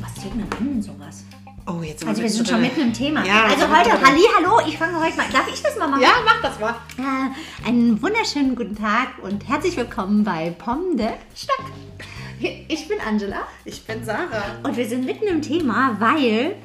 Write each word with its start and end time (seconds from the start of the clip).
Was 0.00 0.14
zieht 0.16 0.34
man 0.36 0.46
an 0.58 0.68
denn 0.68 0.82
sowas? 0.82 1.24
Oh, 1.66 1.80
jetzt 1.82 2.00
sind 2.00 2.08
Also 2.10 2.20
wir 2.20 2.28
sind 2.28 2.46
schon 2.46 2.60
mitten 2.60 2.80
im 2.82 2.92
Thema. 2.92 3.24
Ja, 3.24 3.44
also 3.44 3.62
heute. 3.74 3.90
Halli, 3.92 4.20
hallo, 4.36 4.60
ich 4.66 4.76
fange 4.76 5.00
heute 5.00 5.16
mal. 5.16 5.24
Darf 5.32 5.48
ich 5.50 5.62
das 5.62 5.78
mal 5.78 5.88
machen? 5.88 6.02
Ja, 6.02 6.12
mach 6.22 6.42
das 6.42 6.60
mal. 6.60 6.74
Äh, 6.98 7.66
einen 7.66 8.02
wunderschönen 8.02 8.54
guten 8.54 8.76
Tag 8.76 9.14
und 9.22 9.48
herzlich 9.48 9.78
willkommen 9.78 10.24
bei 10.24 10.50
Pomme 10.50 10.94
de 10.96 11.08
Stock. 11.34 11.64
Ich 12.68 12.86
bin 12.86 12.98
Angela 13.00 13.46
Ich 13.64 13.86
bin 13.86 14.04
Sarah. 14.04 14.58
und 14.62 14.76
wir 14.76 14.86
sind 14.86 15.06
mitten 15.06 15.26
im 15.26 15.40
Thema, 15.40 15.96
weil, 16.00 16.56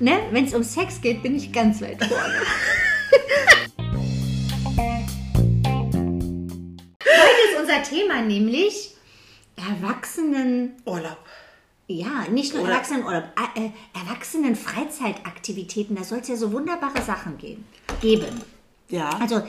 ne, 0.00 0.18
wenn 0.32 0.44
es 0.44 0.54
um 0.54 0.64
Sex 0.64 1.00
geht, 1.00 1.22
bin 1.22 1.36
ich 1.36 1.52
ganz 1.52 1.80
weit 1.82 2.04
vorne. 2.04 2.34
unser 7.76 7.90
Thema 7.90 8.22
nämlich 8.22 8.90
Erwachsenen, 9.56 10.72
Urlaub. 10.84 11.18
ja, 11.86 12.26
nicht 12.30 12.52
nur 12.52 12.64
Oder- 12.64 12.72
Erwachsenenurlaub, 12.72 13.24
äh, 13.54 13.66
äh, 13.66 13.70
Erwachsenen 13.94 14.56
Freizeitaktivitäten, 14.56 15.96
da 15.96 16.04
soll 16.04 16.18
es 16.18 16.28
ja 16.28 16.36
so 16.36 16.52
wunderbare 16.52 17.00
Sachen 17.02 17.38
gehen, 17.38 17.64
geben. 18.00 18.40
Ja. 18.88 19.10
Also, 19.20 19.42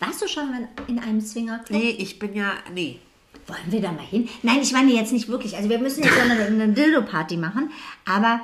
warst 0.00 0.22
du 0.22 0.28
schon 0.28 0.50
mal 0.50 0.68
in 0.86 0.98
einem 0.98 1.20
Swingerclub? 1.20 1.78
nee, 1.80 1.90
ich 1.90 2.18
bin 2.18 2.34
ja. 2.34 2.54
Nee. 2.72 2.98
Wollen 3.46 3.72
wir 3.72 3.80
da 3.80 3.92
mal 3.92 4.04
hin? 4.04 4.28
Nein, 4.42 4.60
ich 4.62 4.72
meine 4.72 4.92
jetzt 4.92 5.12
nicht 5.12 5.28
wirklich. 5.28 5.56
Also 5.56 5.68
wir 5.68 5.78
müssen 5.78 6.02
jetzt 6.02 6.18
eine, 6.18 6.46
eine 6.46 6.68
Dildo-Party 6.68 7.36
machen, 7.36 7.70
aber 8.06 8.40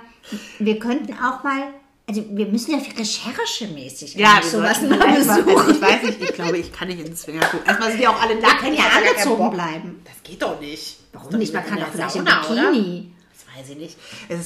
wir 0.58 0.78
könnten 0.78 1.14
auch 1.14 1.42
mal, 1.42 1.68
also 2.10 2.24
wir 2.30 2.46
müssen 2.46 2.72
ja 2.72 2.78
recherchemäßig 2.78 4.14
Ja, 4.16 4.40
wir 4.42 4.48
sowas 4.50 4.82
mal 4.82 5.14
besuchen. 5.14 5.70
ich 5.70 5.80
weiß 5.80 6.02
nicht, 6.02 6.20
ich 6.22 6.32
glaube, 6.34 6.58
ich 6.58 6.72
kann 6.72 6.88
nicht 6.88 6.98
in 6.98 7.06
den 7.06 7.16
Swingerclub. 7.16 7.64
Erstmal 7.66 7.90
sind 7.90 8.00
die 8.00 8.08
auch 8.08 8.20
alle 8.20 8.34
nackt. 8.40 8.58
können 8.58 8.72
ich 8.72 8.80
ja 8.80 8.86
angezogen 8.86 9.50
bleiben. 9.50 10.02
Das 10.04 10.22
geht 10.24 10.42
doch 10.42 10.60
nicht. 10.60 10.96
Warum 11.12 11.30
Das 11.30 11.38
nicht? 11.38 11.54
Man 11.54 11.62
doch 11.62 11.68
kann 11.70 11.78
doch 11.78 11.88
vielleicht 11.92 12.16
im 12.16 12.24
Bikini. 12.24 13.12
Das 13.32 13.56
weiß 13.58 13.70
ich 13.70 13.76
nicht. 13.76 13.96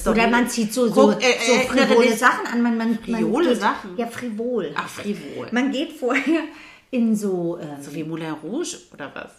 Doch 0.05 0.11
Oder 0.11 0.27
man 0.27 0.47
zieht 0.47 0.73
so, 0.73 0.87
so, 0.87 1.11
äh, 1.11 1.15
so 1.45 1.53
erinnere 1.53 1.87
frivole 1.87 2.15
Sachen 2.17 2.47
an. 2.47 2.61
Man, 2.61 2.77
man, 2.77 2.99
man 3.07 3.21
Friole 3.21 3.49
geht, 3.49 3.59
Sachen? 3.59 3.97
Ja, 3.97 4.07
frivol. 4.07 4.71
Ach, 4.75 4.87
frivol. 4.87 5.47
Man 5.51 5.71
geht 5.71 5.93
vorher 5.93 6.43
in 6.91 7.15
so... 7.15 7.57
Ähm, 7.59 7.81
So 7.81 7.93
wie 7.95 8.03
Moulin 8.03 8.33
Rouge 8.43 8.77
oder 8.93 9.11
was? 9.15 9.31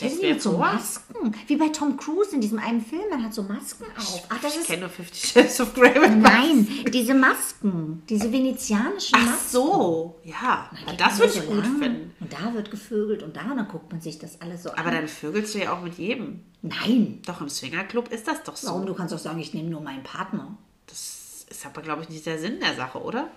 Mir 0.00 0.10
mit 0.10 0.22
jetzt 0.22 0.42
so? 0.44 0.52
Masken. 0.58 1.34
Wie 1.46 1.56
bei 1.56 1.68
Tom 1.68 1.96
Cruise 1.96 2.34
in 2.34 2.40
diesem 2.40 2.58
einen 2.58 2.80
Film, 2.80 3.02
man 3.10 3.22
hat 3.24 3.34
so 3.34 3.42
Masken 3.42 3.84
auf. 3.96 4.22
Ach, 4.28 4.40
das 4.40 4.54
Ich 4.54 4.60
ist 4.60 4.66
kenne 4.66 4.80
nur 4.82 4.88
Fifty 4.90 5.26
Shades 5.26 5.60
of 5.60 5.74
Grey. 5.74 5.98
mit 5.98 6.18
Nein, 6.18 6.66
diese 6.92 7.14
Masken, 7.14 8.02
diese 8.08 8.30
venezianischen 8.32 9.14
Ach 9.18 9.26
Masken. 9.26 9.48
so, 9.50 10.20
ja. 10.24 10.70
Die 10.90 10.96
das 10.96 11.18
würde 11.18 11.32
ich 11.34 11.40
so 11.40 11.46
gut 11.46 11.58
lang. 11.58 11.78
finden. 11.78 12.12
Und 12.20 12.32
da 12.32 12.54
wird 12.54 12.70
gevögelt 12.70 13.22
und 13.22 13.36
da, 13.36 13.42
und 13.50 13.56
dann 13.56 13.68
guckt 13.68 13.90
man 13.92 14.00
sich 14.00 14.18
das 14.18 14.40
alles 14.40 14.62
so 14.62 14.70
Aber 14.72 14.86
an. 14.86 14.94
dann 14.94 15.08
vögelst 15.08 15.54
du 15.54 15.58
ja 15.58 15.72
auch 15.72 15.82
mit 15.82 15.98
jedem. 15.98 16.40
Nein. 16.62 17.20
Doch, 17.26 17.40
im 17.40 17.48
Swingerclub 17.48 18.08
ist 18.12 18.26
das 18.26 18.42
doch 18.42 18.56
so. 18.56 18.68
Warum? 18.68 18.86
Du 18.86 18.94
kannst 18.94 19.12
doch 19.12 19.18
sagen, 19.18 19.38
ich 19.40 19.52
nehme 19.54 19.68
nur 19.70 19.80
meinen 19.82 20.02
Partner. 20.02 20.56
Das 20.86 21.44
ist 21.50 21.66
aber, 21.66 21.82
glaube 21.82 22.02
ich, 22.02 22.08
nicht 22.08 22.24
der 22.26 22.38
Sinn 22.38 22.58
der 22.60 22.74
Sache, 22.74 23.02
oder? 23.02 23.28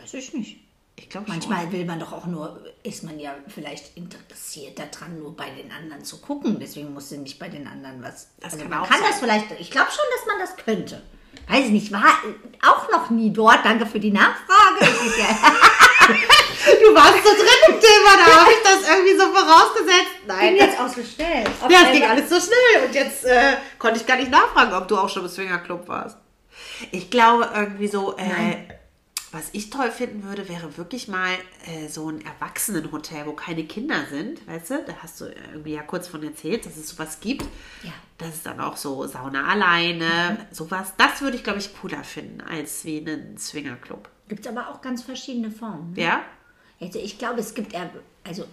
Weiß 0.00 0.14
ich 0.14 0.32
nicht. 0.34 0.60
Ich 0.98 1.08
glaube 1.08 1.26
Manchmal 1.28 1.70
will 1.70 1.84
man 1.84 2.00
doch 2.00 2.12
auch 2.12 2.26
nur, 2.26 2.60
ist 2.82 3.04
man 3.04 3.20
ja 3.20 3.32
vielleicht 3.46 3.96
interessiert 3.96 4.78
daran, 4.78 5.18
nur 5.20 5.36
bei 5.36 5.48
den 5.50 5.70
anderen 5.70 6.04
zu 6.04 6.20
gucken. 6.20 6.58
Deswegen 6.60 6.92
muss 6.92 7.08
sie 7.08 7.18
nicht 7.18 7.38
bei 7.38 7.48
den 7.48 7.68
anderen 7.68 8.02
was. 8.02 8.28
Das 8.40 8.52
also 8.52 8.58
kann 8.58 8.70
man 8.70 8.80
auch 8.80 8.88
kann 8.88 8.98
sein. 8.98 9.08
das 9.10 9.20
vielleicht, 9.20 9.60
ich 9.60 9.70
glaube 9.70 9.90
schon, 9.90 10.04
dass 10.16 10.26
man 10.26 10.38
das 10.40 10.64
könnte. 10.64 11.02
Weiß 11.48 11.66
ich 11.66 11.70
nicht, 11.70 11.92
war 11.92 12.04
auch 12.66 12.90
noch 12.90 13.10
nie 13.10 13.32
dort. 13.32 13.64
Danke 13.64 13.86
für 13.86 14.00
die 14.00 14.10
Nachfrage. 14.10 14.86
Du 16.68 16.94
warst 16.94 17.24
so 17.24 17.30
drin 17.30 17.74
im 17.74 17.80
Thema, 17.80 18.16
da 18.16 18.40
habe 18.40 18.50
ich 18.50 18.62
das 18.62 18.88
irgendwie 18.88 19.16
so 19.16 19.24
vorausgesetzt. 19.32 20.26
bin 20.26 20.36
Nein. 20.36 20.56
jetzt 20.56 20.78
ausgestellt. 20.78 21.48
Ja, 21.68 21.82
es 21.86 21.92
ging 21.92 22.04
alles 22.04 22.28
so 22.28 22.36
schnell 22.40 22.86
und 22.86 22.94
jetzt 22.94 23.24
äh, 23.24 23.56
konnte 23.78 24.00
ich 24.00 24.06
gar 24.06 24.16
nicht 24.16 24.30
nachfragen, 24.30 24.74
ob 24.74 24.88
du 24.88 24.96
auch 24.98 25.08
schon 25.08 25.22
im 25.22 25.28
Swingerclub 25.28 25.88
warst. 25.88 26.18
Ich 26.90 27.10
glaube 27.10 27.48
irgendwie 27.54 27.88
so, 27.88 28.16
äh, 28.16 28.56
was 29.32 29.50
ich 29.52 29.70
toll 29.70 29.90
finden 29.90 30.24
würde, 30.24 30.48
wäre 30.48 30.76
wirklich 30.76 31.08
mal 31.08 31.32
äh, 31.66 31.88
so 31.88 32.10
ein 32.10 32.24
Erwachsenenhotel, 32.24 33.26
wo 33.26 33.32
keine 33.32 33.64
Kinder 33.64 34.06
sind, 34.10 34.46
weißt 34.46 34.70
du? 34.70 34.84
Da 34.86 34.94
hast 35.02 35.20
du 35.20 35.26
irgendwie 35.26 35.72
ja 35.74 35.82
kurz 35.82 36.08
von 36.08 36.22
erzählt, 36.22 36.64
dass 36.66 36.76
es 36.76 36.88
sowas 36.88 37.20
gibt. 37.20 37.42
Ja. 37.82 37.92
Das 38.16 38.36
ist 38.36 38.46
dann 38.46 38.60
auch 38.60 38.76
so 38.76 39.06
Sauna 39.06 39.46
alleine, 39.46 40.46
sowas. 40.50 40.94
Das 40.96 41.20
würde 41.20 41.36
ich, 41.36 41.44
glaube 41.44 41.58
ich, 41.58 41.74
cooler 41.76 42.04
finden 42.04 42.40
als 42.40 42.84
wie 42.84 42.98
einen 42.98 43.38
Swingerclub. 43.38 44.08
Gibt 44.28 44.46
es 44.46 44.50
aber 44.50 44.68
auch 44.68 44.80
ganz 44.80 45.02
verschiedene 45.02 45.50
Formen. 45.50 45.92
ne? 45.92 46.02
Ja? 46.02 46.22
Also 46.80 46.98
ich 46.98 47.18
glaube, 47.18 47.40
es 47.40 47.54
gibt 47.54 47.74
also 48.24 48.44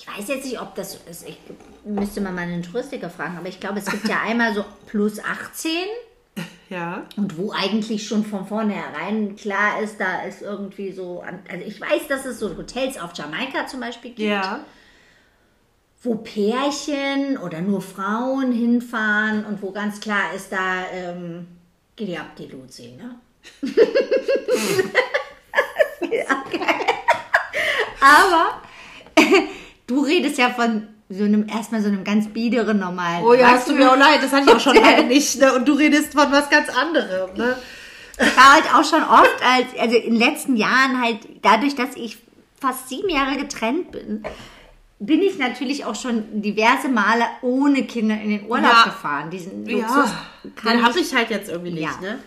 ich 0.00 0.06
weiß 0.08 0.28
jetzt 0.28 0.44
nicht, 0.46 0.60
ob 0.60 0.74
das 0.76 0.94
ist, 1.10 1.28
ich 1.28 1.38
müsste 1.84 2.22
mal 2.22 2.36
einen 2.38 2.62
Touristiker 2.62 3.10
fragen, 3.10 3.36
aber 3.36 3.48
ich 3.48 3.60
glaube, 3.60 3.80
es 3.80 3.86
gibt 3.86 4.08
ja 4.08 4.20
einmal 4.24 4.54
so 4.54 4.64
plus 4.86 5.18
18 5.22 5.70
Ja. 6.70 7.04
und 7.16 7.36
wo 7.36 7.50
eigentlich 7.52 8.06
schon 8.06 8.24
von 8.24 8.46
vornherein 8.46 9.34
klar 9.36 9.80
ist, 9.82 9.98
da 10.00 10.22
ist 10.22 10.40
irgendwie 10.40 10.92
so, 10.92 11.20
also 11.22 11.64
ich 11.66 11.80
weiß, 11.80 12.06
dass 12.08 12.24
es 12.24 12.38
so 12.38 12.56
Hotels 12.56 12.98
auf 12.98 13.10
Jamaika 13.14 13.66
zum 13.66 13.80
Beispiel 13.80 14.12
gibt, 14.12 14.20
Ja. 14.30 14.60
wo 16.02 16.14
Pärchen 16.14 17.36
oder 17.38 17.60
nur 17.60 17.82
Frauen 17.82 18.52
hinfahren 18.52 19.44
und 19.44 19.60
wo 19.62 19.72
ganz 19.72 19.98
klar 20.00 20.32
ist, 20.34 20.52
da 20.52 20.84
ähm, 20.92 21.48
geht 21.96 22.08
ja 22.10 22.20
ab 22.20 22.36
die 22.38 22.46
Luzi, 22.46 22.96
ne? 22.96 23.16
ja, 26.02 26.44
geil. 26.52 26.86
Aber 28.00 28.62
du 29.86 30.02
redest 30.04 30.38
ja 30.38 30.50
von 30.50 30.86
so 31.12 31.24
einem, 31.24 31.48
erstmal 31.48 31.82
so 31.82 31.88
einem 31.88 32.04
ganz 32.04 32.28
biederen, 32.28 32.78
normalen. 32.78 33.24
Oh 33.24 33.34
ja, 33.34 33.48
hast 33.48 33.68
du 33.68 33.74
mir 33.74 33.90
auch 33.92 33.96
leid, 33.96 34.22
das 34.22 34.32
hatte 34.32 34.44
ich 34.48 34.54
auch 34.56 34.60
schon 34.60 34.76
lange 34.76 35.04
nicht. 35.04 35.38
Ne? 35.40 35.52
Und 35.54 35.66
du 35.66 35.72
redest 35.72 36.12
von 36.14 36.30
was 36.30 36.48
ganz 36.48 36.68
anderem. 36.68 37.36
Ne? 37.36 37.56
Ich 38.18 38.36
war 38.36 38.54
halt 38.54 38.64
auch 38.74 38.84
schon 38.84 39.02
oft, 39.02 39.42
als, 39.44 39.66
also 39.78 39.96
in 39.96 40.12
den 40.12 40.20
letzten 40.20 40.56
Jahren 40.56 41.02
halt, 41.02 41.18
dadurch, 41.42 41.74
dass 41.74 41.96
ich 41.96 42.18
fast 42.60 42.88
sieben 42.88 43.08
Jahre 43.08 43.36
getrennt 43.36 43.90
bin, 43.90 44.22
bin 45.00 45.22
ich 45.22 45.38
natürlich 45.38 45.84
auch 45.84 45.94
schon 45.94 46.42
diverse 46.42 46.88
Male 46.88 47.24
ohne 47.42 47.84
Kinder 47.84 48.20
in 48.20 48.28
den 48.30 48.46
Urlaub 48.46 48.70
Ja. 48.70 48.84
gefahren. 48.84 49.30
Diesen 49.30 49.66
Luxus 49.66 49.88
Ja, 49.90 50.50
kann 50.54 50.76
den 50.76 50.86
habe 50.86 50.98
ich 51.00 51.06
ich 51.06 51.14
halt 51.14 51.30
jetzt 51.30 51.48
irgendwie 51.50 51.72
nicht. 51.72 51.82
Ja. 51.82 51.98
Ne? 52.00 52.18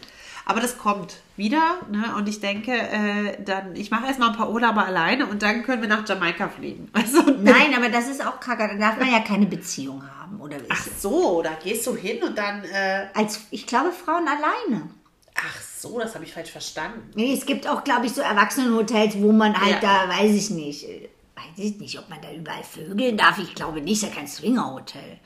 Aber 0.45 0.59
das 0.59 0.77
kommt 0.77 1.17
wieder. 1.35 1.79
Ne? 1.91 2.13
Und 2.15 2.29
ich 2.29 2.39
denke, 2.39 2.71
äh, 2.71 3.41
dann, 3.43 3.75
ich 3.75 3.89
mache 3.91 4.05
erstmal 4.07 4.29
ein 4.29 4.35
paar 4.35 4.51
Urlaube 4.51 4.83
alleine 4.83 5.25
und 5.25 5.41
dann 5.41 5.63
können 5.63 5.81
wir 5.81 5.89
nach 5.89 6.07
Jamaika 6.07 6.49
fliegen. 6.49 6.89
Also, 6.93 7.21
Nein, 7.21 7.73
aber 7.75 7.89
das 7.89 8.07
ist 8.07 8.25
auch 8.25 8.39
kacke. 8.39 8.67
Da 8.67 8.75
darf 8.77 8.99
man 8.99 9.11
ja 9.11 9.19
keine 9.19 9.45
Beziehung 9.45 10.03
haben. 10.19 10.39
Oder 10.41 10.57
wie 10.57 10.65
Ach 10.69 10.87
so, 10.99 11.41
da 11.41 11.51
gehst 11.63 11.85
du 11.87 11.95
hin 11.95 12.21
und 12.23 12.37
dann. 12.37 12.63
Äh, 12.63 13.07
als 13.13 13.41
ich 13.51 13.65
glaube 13.67 13.91
Frauen 13.91 14.27
alleine. 14.27 14.89
ach 15.35 15.61
so, 15.61 15.99
das 15.99 16.15
habe 16.15 16.23
ich 16.25 16.33
falsch 16.33 16.51
verstanden. 16.51 17.09
Nee, 17.15 17.33
es 17.33 17.45
gibt 17.45 17.67
auch, 17.67 17.83
glaube 17.83 18.05
ich, 18.05 18.13
so 18.13 18.21
Erwachsenenhotels, 18.21 19.15
wo 19.19 19.31
man 19.31 19.59
halt 19.59 19.81
Ja. 19.83 20.05
da, 20.07 20.09
weiß 20.09 20.31
ich 20.31 20.49
nicht, 20.51 20.83
äh, 20.87 21.09
weiß 21.35 21.57
ich 21.57 21.77
nicht, 21.79 21.99
ob 21.99 22.09
man 22.09 22.21
da 22.21 22.31
überall 22.31 22.63
vögeln 22.63 23.17
darf. 23.17 23.37
Ich 23.39 23.53
glaube 23.55 23.81
nicht, 23.81 24.01
ist 24.03 24.09
ja 24.09 24.15
kein 24.15 24.27
Swingerhotel. 24.27 25.19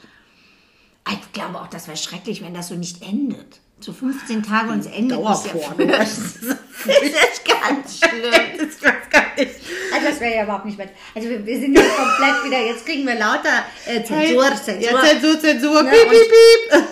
Ich 1.09 1.31
glaube 1.31 1.61
auch, 1.61 1.67
das 1.67 1.87
wäre 1.87 1.95
schrecklich, 1.97 2.41
wenn 2.43 2.53
das 2.53 2.67
so 2.69 2.75
nicht 2.75 3.01
endet. 3.01 3.59
So 3.79 3.93
15 3.93 4.41
Tage 4.41 4.71
und 4.71 4.79
es 4.79 4.87
endet. 4.87 5.17
Dauerporno. 5.17 5.83
Ja, 5.83 5.97
das 5.99 6.17
ist 6.17 7.45
ganz 7.45 7.99
schlimm. 7.99 8.57
Das 8.57 8.83
weiß 8.83 9.09
gar 9.11 9.35
nicht. 9.37 9.55
Also 9.93 10.07
das 10.09 10.19
wäre 10.19 10.35
ja 10.35 10.43
überhaupt 10.43 10.65
nicht 10.65 10.77
mehr. 10.77 10.89
Also 11.15 11.29
wir, 11.29 11.45
wir 11.45 11.59
sind 11.59 11.77
ja 11.77 11.83
komplett 11.83 12.43
wieder, 12.43 12.59
jetzt 12.65 12.85
kriegen 12.85 13.05
wir 13.05 13.15
lauter 13.15 13.65
äh, 13.85 14.03
Zensur, 14.03 14.45
Zensur. 14.55 14.91
Ja, 14.91 15.01
Zensur, 15.01 15.39
Zensur, 15.39 15.83
Ne, 15.83 15.91
piep, 15.91 16.09
piep, 16.09 16.29
piep. 16.71 16.83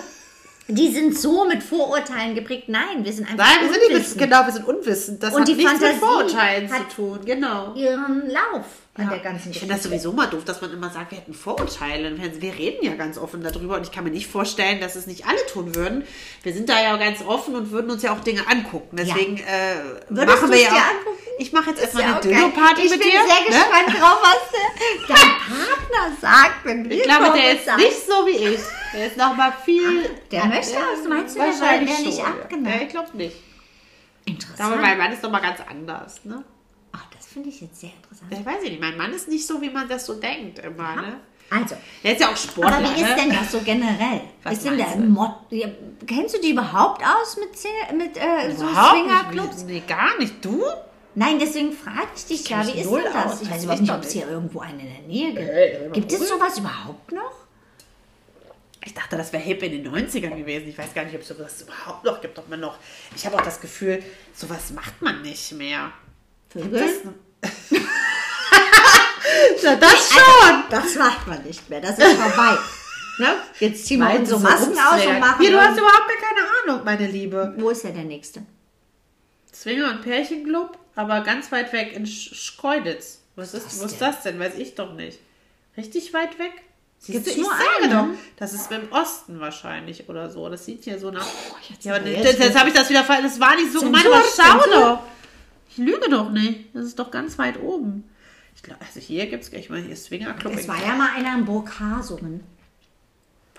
Die 0.68 0.92
sind 0.92 1.16
so 1.16 1.44
mit 1.46 1.62
Vorurteilen 1.62 2.34
geprägt. 2.34 2.68
Nein, 2.68 3.04
wir 3.04 3.12
sind 3.12 3.30
einfach 3.30 3.46
Nein, 3.46 3.68
wir 3.68 3.72
sind 3.72 3.92
nicht 3.92 4.08
mit, 4.10 4.18
genau, 4.18 4.46
wir 4.46 4.52
sind 4.52 4.66
unwissend. 4.66 5.22
Das 5.22 5.34
Und 5.34 5.40
hat 5.40 5.48
die 5.48 5.54
nichts 5.54 5.70
Fantasie 5.70 5.92
mit 5.92 6.02
Vorurteilen 6.02 6.68
zu 6.68 6.96
tun. 6.96 7.20
Genau. 7.24 7.74
ihren 7.74 8.28
Lauf 8.28 8.64
an 8.98 9.04
Ja. 9.04 9.10
der 9.10 9.18
ganzen 9.20 9.50
ich 9.50 9.58
finde 9.58 9.74
das 9.74 9.82
sowieso 9.82 10.12
mal 10.12 10.26
doof, 10.26 10.44
dass 10.44 10.60
man 10.60 10.72
immer 10.72 10.90
sagt, 10.90 11.10
wir 11.10 11.18
hätten 11.18 11.34
Vorurteile. 11.34 12.16
Wir 12.40 12.54
reden 12.54 12.84
ja 12.84 12.94
ganz 12.94 13.18
offen 13.18 13.42
darüber 13.42 13.76
und 13.76 13.82
ich 13.82 13.92
kann 13.92 14.04
mir 14.04 14.10
nicht 14.10 14.26
vorstellen, 14.26 14.80
dass 14.80 14.96
es 14.96 15.06
nicht 15.06 15.26
alle 15.26 15.44
tun 15.52 15.74
würden. 15.74 16.04
Wir 16.42 16.52
sind 16.54 16.68
da 16.68 16.80
ja 16.82 16.96
ganz 16.96 17.22
offen 17.22 17.54
und 17.54 17.70
würden 17.70 17.90
uns 17.90 18.02
ja 18.02 18.12
auch 18.14 18.20
Dinge 18.20 18.46
angucken. 18.48 18.96
Deswegen 18.96 19.36
äh, 19.38 19.42
Würdest 20.08 20.36
machen 20.40 20.50
wir 20.52 20.60
ja 20.60 20.68
dir 20.70 20.76
auch. 20.76 20.90
angucken? 20.90 21.18
Ich 21.38 21.52
mache 21.52 21.70
jetzt 21.70 21.82
erstmal 21.82 22.02
Ja, 22.04 22.12
eine. 22.12 22.20
Dildo-Party 22.20 22.82
ich 22.82 22.90
mit 22.90 23.00
bin 23.00 23.10
dir. 23.10 23.20
sehr 23.20 23.40
ne? 23.40 23.46
gespannt 23.46 24.00
drauf, 24.00 24.18
was 24.22 25.08
dein 25.08 25.16
Partner 25.16 26.16
sagt, 26.20 26.64
wenn 26.64 26.88
wir 26.88 26.96
Ich 26.96 27.02
glaube, 27.02 27.32
der 27.36 27.52
ist 27.52 27.64
sagen, 27.66 27.82
nicht 27.82 28.06
so 28.06 28.26
wie 28.26 28.54
ich. 28.54 28.60
Der 28.94 29.06
ist 29.08 29.16
noch 29.18 29.36
mal 29.36 29.52
viel. 29.64 30.08
der 30.30 30.46
möchte 30.46 30.74
was? 30.76 31.06
Meinst 31.08 31.36
du, 31.36 31.40
der 31.40 31.80
nicht 31.80 32.24
abgeneigt? 32.24 32.76
Ja, 32.76 32.82
ich 32.86 32.88
glaube 32.88 33.16
nicht. 33.16 33.36
Aber 33.36 34.32
Interessant. 34.34 34.80
mein 34.82 34.98
Mann 34.98 35.12
ist 35.12 35.22
noch 35.22 35.30
mal 35.30 35.40
ganz 35.40 35.60
anders. 35.68 36.24
Ne? 36.24 36.42
Finde 37.36 37.50
ich 37.50 37.60
jetzt 37.60 37.78
sehr 37.78 37.90
interessant. 38.02 38.32
Ich 38.32 38.46
weiß 38.46 38.62
ich 38.62 38.70
nicht. 38.70 38.80
Mein 38.80 38.96
Mann 38.96 39.12
ist 39.12 39.28
nicht 39.28 39.46
so, 39.46 39.60
wie 39.60 39.68
man 39.68 39.86
das 39.86 40.06
so 40.06 40.14
denkt 40.14 40.58
immer. 40.60 40.96
Ne? 40.96 41.20
Also, 41.50 41.76
Der 42.02 42.12
ist 42.14 42.22
ja 42.22 42.32
auch 42.32 42.36
Sportler. 42.36 42.78
aber 42.78 42.96
wie 42.96 43.02
ist 43.02 43.10
ne? 43.10 43.14
denn 43.14 43.28
das 43.28 43.52
so 43.52 43.60
generell? 43.60 44.22
Was 44.42 44.54
ist 44.54 44.64
denn 44.64 44.78
der? 44.78 44.96
Mod 44.96 45.32
ja, 45.50 45.68
Kennst 46.06 46.34
du 46.34 46.40
die 46.40 46.52
überhaupt 46.52 47.02
aus 47.04 47.36
mit, 47.36 47.54
Szene- 47.54 47.92
mit 47.94 48.16
äh, 48.16 48.54
so 48.56 48.66
Swingerclubs? 48.66 49.64
Nee, 49.64 49.82
gar 49.86 50.16
nicht. 50.16 50.42
Du? 50.42 50.62
Nein, 51.14 51.38
deswegen 51.38 51.72
frage 51.72 52.08
ich 52.16 52.24
dich 52.24 52.48
ja, 52.48 52.66
wie 52.66 52.70
ist 52.80 52.90
denn 52.90 53.04
das? 53.04 53.32
aus. 53.34 53.42
Ich 53.42 53.50
weiß 53.50 53.64
überhaupt 53.64 53.82
ich 53.82 53.86
nicht, 53.86 53.92
ob 53.98 54.02
es 54.02 54.12
hier 54.12 54.28
irgendwo 54.30 54.60
einen 54.60 54.80
in 54.80 54.86
der 54.86 55.02
Nähe 55.02 55.34
gibt. 55.34 55.46
Hey, 55.46 55.90
gibt 55.92 56.12
es 56.12 56.28
sowas 56.30 56.58
überhaupt 56.58 57.12
noch? 57.12 57.32
Ich 58.82 58.94
dachte, 58.94 59.18
das 59.18 59.30
wäre 59.34 59.42
hip 59.42 59.62
in 59.62 59.82
den 59.82 59.94
90ern 59.94 60.34
gewesen. 60.34 60.68
Ich 60.70 60.78
weiß 60.78 60.94
gar 60.94 61.04
nicht, 61.04 61.14
ob 61.14 61.20
es 61.20 61.28
sowas 61.28 61.60
überhaupt 61.60 62.02
noch 62.02 62.18
gibt. 62.22 62.38
Ob 62.38 62.48
man 62.48 62.60
noch. 62.60 62.78
Ich 63.14 63.26
habe 63.26 63.36
auch 63.36 63.42
das 63.42 63.60
Gefühl, 63.60 64.02
sowas 64.34 64.70
macht 64.70 65.02
man 65.02 65.20
nicht 65.20 65.52
mehr. 65.52 65.92
Vögel? 66.48 67.12
Ja, 69.62 69.74
das 69.74 70.10
schon! 70.10 70.64
Das 70.70 70.94
macht 70.94 71.26
man 71.26 71.42
nicht 71.42 71.68
mehr. 71.68 71.80
Das 71.80 71.98
ist 71.98 72.12
vorbei. 72.12 72.56
ne? 73.18 73.36
Jetzt 73.58 73.86
ziehen 73.86 73.98
wir 73.98 74.06
Meinst 74.06 74.32
unsere 74.32 74.52
du 74.52 74.58
so 74.58 74.70
Masken 74.70 74.78
aus 74.78 75.06
und 75.06 75.20
machen. 75.20 75.40
Hier, 75.40 75.50
du 75.50 75.60
hast 75.60 75.78
überhaupt 75.78 76.06
gar 76.08 76.28
keine 76.28 76.74
Ahnung, 76.74 76.84
meine 76.84 77.06
Liebe. 77.06 77.54
Wo 77.56 77.70
ist 77.70 77.84
ja 77.84 77.90
der 77.90 78.04
nächste? 78.04 78.42
Zwinger- 79.52 79.90
und 79.90 80.02
Pärchenclub, 80.02 80.78
aber 80.94 81.22
ganz 81.22 81.50
weit 81.50 81.72
weg 81.72 81.94
in 81.94 82.06
Sch 82.06 82.34
Schkeuditz. 82.34 83.22
Was 83.34 83.54
ist, 83.54 83.66
Was 83.66 83.80
wo 83.80 83.84
ist 83.86 84.00
das 84.00 84.22
denn? 84.22 84.38
Weiß 84.38 84.54
ich 84.56 84.74
doch 84.74 84.94
nicht. 84.94 85.18
Richtig 85.76 86.12
weit 86.14 86.38
weg? 86.38 86.52
Siehst 86.98 87.24
Gibt's 87.24 87.34
du, 87.34 87.42
nur 87.42 87.50
sage 87.50 87.82
einen? 87.82 87.92
doch, 88.12 88.18
das 88.36 88.52
ist 88.52 88.70
im 88.72 88.90
Osten 88.90 89.40
wahrscheinlich 89.40 90.08
oder 90.08 90.30
so. 90.30 90.48
Das 90.48 90.64
sieht 90.64 90.84
hier 90.84 90.98
so 90.98 91.10
nach. 91.10 91.26
jetzt 91.68 91.84
ja, 91.84 91.96
aber 91.96 92.06
jetzt, 92.06 92.38
jetzt 92.38 92.58
habe 92.58 92.68
ich 92.68 92.74
das 92.74 92.88
wieder 92.88 93.04
falsch. 93.04 93.22
Das 93.24 93.40
war 93.40 93.54
nicht 93.56 93.72
so 93.72 93.80
gemeint, 93.80 94.06
aber 94.06 94.22
schau 94.22 94.70
doch. 94.70 95.02
Ich 95.76 95.84
lüge 95.84 96.08
doch 96.08 96.30
nicht. 96.30 96.74
Das 96.74 96.86
ist 96.86 96.98
doch 96.98 97.10
ganz 97.10 97.36
weit 97.38 97.60
oben. 97.60 98.04
Ich 98.54 98.62
glaube, 98.62 98.80
also 98.80 98.98
hier 98.98 99.26
gibt 99.26 99.44
es 99.44 99.50
gleich 99.50 99.68
mal 99.68 99.82
hier 99.82 99.94
Swingerclub. 99.94 100.54
Es 100.54 100.66
war 100.66 100.80
ja 100.80 100.94
mal 100.94 101.10
einer 101.14 101.36
in 101.36 101.44
Burghasungen. 101.44 102.42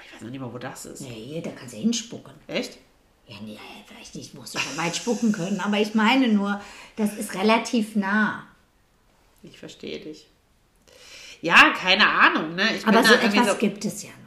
Ich 0.04 0.14
weiß 0.14 0.22
noch 0.22 0.31
nicht 0.31 0.40
mal, 0.40 0.52
wo 0.52 0.58
das 0.58 0.88
ist. 0.88 1.04
Hier, 1.04 1.44
da 1.44 1.52
kannst 1.52 1.75
du 1.75 1.78
hinspucken. 1.78 2.34
Echt? 2.48 2.80
Ja, 3.28 3.36
nee, 3.44 3.60
vielleicht 3.86 4.16
nicht, 4.16 4.34
musst 4.34 4.56
du 4.56 4.60
schon 4.60 4.78
weit 4.78 4.96
spucken 4.96 5.31
können, 5.31 5.60
aber 5.60 5.78
ich 5.78 5.94
meine 5.94 6.30
nur, 6.30 6.60
das 6.96 7.14
ist 7.16 7.36
relativ 7.36 7.96
nah. 7.96 8.48
Ich 9.44 9.60
verstehe 9.60 10.00
dich. 10.00 10.28
Ja, 11.42 11.74
keine 11.78 12.10
Ahnung. 12.10 12.56
Ne? 12.56 12.78
Ich 12.78 12.88
Aber 12.88 13.04
so 13.04 13.14
etwas 13.14 13.60
gibt 13.60 13.86
es 13.86 14.02
ja 14.02 14.10
noch. 14.24 14.27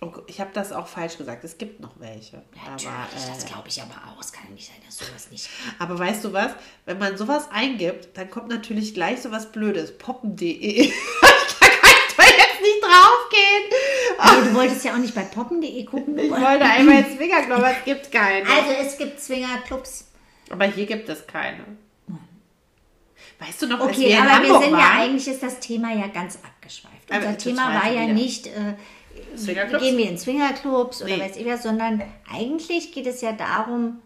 Oh, 0.00 0.12
ich 0.28 0.40
habe 0.40 0.50
das 0.52 0.72
auch 0.72 0.86
falsch 0.86 1.18
gesagt. 1.18 1.42
Es 1.42 1.58
gibt 1.58 1.80
noch 1.80 1.98
welche. 1.98 2.42
Natürlich, 2.64 2.88
aber, 2.88 3.08
das 3.12 3.44
äh, 3.44 3.48
glaube 3.48 3.68
ich 3.68 3.82
aber 3.82 3.94
auch. 4.08 4.20
Es 4.20 4.32
kann 4.32 4.52
nicht 4.54 4.68
sein, 4.68 4.76
dass 4.86 4.98
sowas 4.98 5.30
nicht. 5.30 5.48
aber 5.78 5.98
weißt 5.98 6.24
du 6.24 6.32
was? 6.32 6.52
Wenn 6.84 6.98
man 6.98 7.16
sowas 7.16 7.48
eingibt, 7.50 8.16
dann 8.16 8.30
kommt 8.30 8.48
natürlich 8.48 8.94
gleich 8.94 9.20
sowas 9.20 9.50
Blödes. 9.50 9.98
Poppen.de. 9.98 10.88
da 11.20 11.66
kannst 11.66 12.16
du 12.16 12.22
jetzt 12.22 12.60
nicht 12.62 12.82
draufgehen. 12.82 14.18
Aber 14.18 14.42
du 14.42 14.54
wolltest 14.54 14.84
ja 14.84 14.92
auch 14.94 14.98
nicht 14.98 15.14
bei 15.14 15.22
poppen.de 15.22 15.84
gucken. 15.84 16.16
Ich 16.16 16.30
wollte 16.30 16.64
einmal 16.64 17.00
jetzt 17.00 17.16
Swingerclub, 17.16 17.58
aber 17.58 17.72
es 17.72 17.84
gibt 17.84 18.12
keine. 18.12 18.48
Also 18.48 18.70
es 18.80 18.98
gibt 18.98 19.20
Swingerclubs. 19.20 20.06
Aber 20.50 20.64
hier 20.66 20.86
gibt 20.86 21.08
es 21.08 21.26
keine. 21.26 21.64
Weißt 23.40 23.62
du 23.62 23.66
noch, 23.66 23.78
wir 23.78 23.86
Okay, 23.86 24.12
in 24.12 24.18
aber 24.18 24.42
wir 24.42 24.60
sind 24.60 24.72
ja 24.72 24.78
waren? 24.78 25.00
eigentlich 25.00 25.28
ist 25.28 25.42
das 25.42 25.60
Thema 25.60 25.92
ja 25.94 26.08
ganz 26.08 26.36
abgeschweift. 26.36 27.10
Unser 27.10 27.38
Thema 27.38 27.74
war 27.74 27.90
ja 27.90 28.02
wieder. 28.02 28.12
nicht, 28.14 28.48
äh, 28.48 28.74
Swingerclubs? 29.36 29.82
gehen 29.84 29.96
wir 29.98 30.08
in 30.10 30.18
Swingerclubs 30.18 31.02
oder 31.02 31.16
Nee. 31.16 31.22
weiß 31.22 31.36
ich 31.36 31.46
was, 31.46 31.62
sondern 31.62 32.02
eigentlich 32.32 32.92
geht 32.92 33.06
es 33.06 33.20
ja 33.20 33.32
darum, 33.32 33.98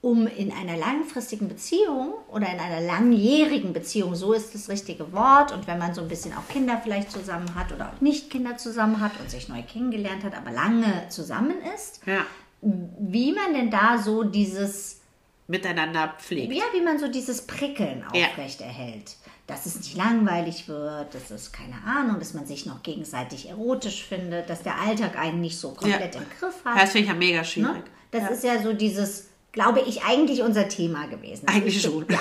um 0.00 0.26
in 0.26 0.50
einer 0.52 0.76
langfristigen 0.76 1.46
Beziehung 1.48 2.14
oder 2.28 2.48
in 2.52 2.58
einer 2.58 2.80
langjährigen 2.80 3.72
Beziehung, 3.72 4.16
so 4.16 4.32
ist 4.32 4.52
das 4.52 4.68
richtige 4.68 5.12
Wort, 5.12 5.52
und 5.52 5.68
wenn 5.68 5.78
man 5.78 5.94
so 5.94 6.00
ein 6.00 6.08
bisschen 6.08 6.32
auch 6.32 6.48
Kinder 6.48 6.80
vielleicht 6.82 7.12
zusammen 7.12 7.54
hat 7.54 7.70
oder 7.72 7.92
auch 7.94 8.00
nicht 8.00 8.28
Kinder 8.28 8.56
zusammen 8.56 9.00
hat 9.00 9.12
und 9.20 9.30
sich 9.30 9.48
neu 9.48 9.62
kennengelernt 9.62 10.24
hat, 10.24 10.36
aber 10.36 10.50
lange 10.50 11.06
zusammen 11.08 11.54
ist, 11.74 12.00
Ja, 12.04 12.26
wie 12.62 13.32
man 13.32 13.54
denn 13.54 13.70
da 13.70 13.96
so 13.98 14.24
dieses 14.24 15.00
miteinander 15.46 16.14
pflegt. 16.18 16.52
ja, 16.52 16.64
wie 16.72 16.80
man 16.80 16.98
so 16.98 17.06
dieses 17.08 17.42
Prickeln 17.46 18.04
Ja. 18.12 18.26
aufrechterhält. 18.28 19.16
Dass 19.52 19.66
es 19.66 19.76
nicht 19.76 19.96
langweilig 19.96 20.66
wird, 20.68 21.14
dass 21.14 21.30
es, 21.30 21.52
keine 21.52 21.76
Ahnung, 21.86 22.18
dass 22.18 22.34
man 22.34 22.46
sich 22.46 22.66
noch 22.66 22.82
gegenseitig 22.82 23.48
erotisch 23.48 24.04
findet, 24.04 24.48
dass 24.50 24.62
der 24.62 24.78
Alltag 24.80 25.16
einen 25.18 25.40
nicht 25.40 25.58
so 25.58 25.70
komplett 25.70 26.14
Ja. 26.14 26.20
im 26.20 26.26
Griff 26.38 26.54
hat. 26.64 26.80
Das 26.82 26.90
finde 26.92 27.04
ich 27.04 27.08
ja 27.08 27.14
mega 27.14 27.38
Ne? 27.38 27.44
schwierig. 27.44 27.82
Das 28.10 28.22
ja. 28.22 28.28
ist 28.28 28.44
ja 28.44 28.62
so 28.62 28.72
dieses, 28.72 29.26
glaube 29.52 29.80
ich, 29.80 30.02
eigentlich 30.02 30.42
unser 30.42 30.68
Thema 30.68 31.06
gewesen. 31.06 31.46
Eigentlich 31.48 31.76
Ich- 31.76 31.82
schon. 31.82 32.04
Ja. 32.08 32.18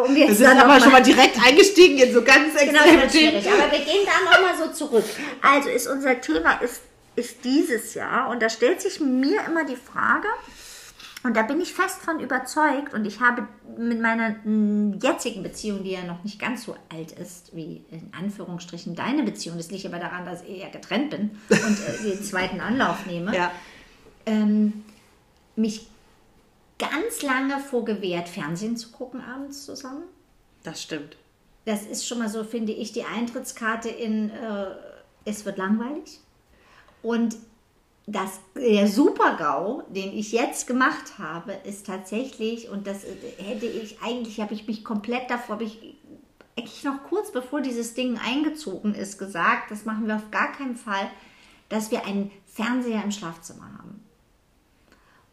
Um 0.00 0.14
Wir 0.14 0.34
sind 0.34 0.46
aber 0.48 0.74
noch 0.74 0.80
schon 0.82 0.92
mal- 0.92 1.00
mal 1.00 1.02
direkt 1.04 1.36
eingestiegen 1.44 1.98
in 1.98 2.12
so 2.12 2.22
ganz 2.22 2.54
Genau, 2.58 2.72
extreme 2.72 3.02
wird 3.02 3.10
schwierig. 3.12 3.42
Themen. 3.44 3.60
Aber 3.62 3.72
wir 3.72 3.78
gehen 3.84 4.06
da 4.06 4.30
nochmal 4.30 4.56
so 4.58 4.72
zurück. 4.72 5.04
Also 5.40 5.68
ist 5.68 5.86
unser 5.86 6.20
Thema 6.20 6.52
ist, 6.60 6.80
ist 7.16 7.44
dieses 7.44 7.94
Jahr 7.94 8.30
und 8.30 8.40
da 8.42 8.48
stellt 8.48 8.80
sich 8.80 9.00
mir 9.00 9.40
immer 9.46 9.64
die 9.64 9.76
Frage, 9.76 10.28
und 11.24 11.36
da 11.36 11.42
bin 11.42 11.60
ich 11.60 11.72
fest 11.72 12.00
von 12.02 12.20
überzeugt 12.20 12.94
und 12.94 13.04
ich 13.04 13.20
habe 13.20 13.46
mit 13.78 14.00
meiner 14.00 14.30
mm, 14.44 14.98
jetzigen 15.00 15.42
Beziehung, 15.42 15.82
die 15.84 15.92
ja 15.92 16.02
noch 16.02 16.24
nicht 16.24 16.38
ganz 16.40 16.64
so 16.64 16.76
alt 16.92 17.12
ist, 17.12 17.54
wie 17.54 17.84
in 17.90 18.10
Anführungsstrichen 18.18 18.94
deine 18.94 19.22
Beziehung, 19.22 19.56
das 19.56 19.70
liegt 19.70 19.86
aber 19.86 19.98
daran, 19.98 20.24
dass 20.26 20.42
ich 20.42 20.58
ja 20.60 20.68
getrennt 20.68 21.10
bin 21.10 21.30
und 21.48 21.78
äh, 22.06 22.10
den 22.14 22.22
zweiten 22.24 22.60
Anlauf 22.60 23.06
nehme, 23.06 23.34
Ja. 23.36 23.50
ähm, 24.26 24.84
mich 25.56 25.88
ganz 26.78 27.22
lange 27.22 27.58
vorgewehrt, 27.60 28.28
Fernsehen 28.28 28.76
zu 28.76 28.90
gucken 28.90 29.20
abends 29.20 29.64
zusammen. 29.64 30.02
Das 30.64 30.82
stimmt. 30.82 31.16
Das 31.64 31.84
ist 31.86 32.06
schon 32.08 32.18
mal 32.18 32.28
so, 32.28 32.42
finde 32.42 32.72
ich, 32.72 32.92
die 32.92 33.04
Eintrittskarte 33.04 33.88
in 33.88 34.30
äh, 34.30 34.66
Es 35.24 35.44
wird 35.44 35.58
langweilig. 35.58 36.18
Und 37.02 37.36
das, 38.06 38.40
der 38.56 38.88
Super-GAU, 38.88 39.82
den 39.88 40.16
ich 40.16 40.32
jetzt 40.32 40.66
gemacht 40.66 41.18
habe, 41.18 41.52
ist 41.64 41.86
tatsächlich, 41.86 42.68
und 42.68 42.86
das 42.86 43.04
äh, 43.04 43.14
hätte 43.38 43.66
ich, 43.66 44.02
eigentlich 44.02 44.40
habe 44.40 44.54
ich 44.54 44.66
mich 44.66 44.84
komplett 44.84 45.30
davor, 45.30 45.54
habe 45.54 45.64
ich 45.64 45.96
eigentlich 46.56 46.84
noch 46.84 47.04
kurz 47.08 47.32
bevor 47.32 47.60
dieses 47.60 47.94
Ding 47.94 48.18
eingezogen 48.18 48.94
ist, 48.94 49.18
gesagt, 49.18 49.70
das 49.70 49.84
machen 49.84 50.06
wir 50.06 50.16
auf 50.16 50.30
gar 50.30 50.52
keinen 50.52 50.76
Fall, 50.76 51.10
dass 51.68 51.90
wir 51.90 52.04
einen 52.04 52.30
Fernseher 52.46 53.02
im 53.02 53.12
Schlafzimmer 53.12 53.70
haben. 53.78 54.04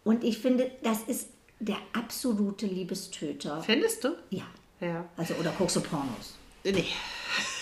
Und 0.03 0.23
ich 0.23 0.37
finde, 0.37 0.71
das 0.83 1.03
ist 1.03 1.29
der 1.59 1.77
absolute 1.93 2.65
Liebestöter. 2.65 3.61
Findest 3.61 4.03
du? 4.03 4.15
Ja. 4.29 4.45
Ja. 4.79 5.05
Also, 5.17 5.33
oder 5.33 5.51
guckst 5.57 5.75
du 5.75 5.81
Pornos? 5.81 6.37
Nee. 6.63 6.85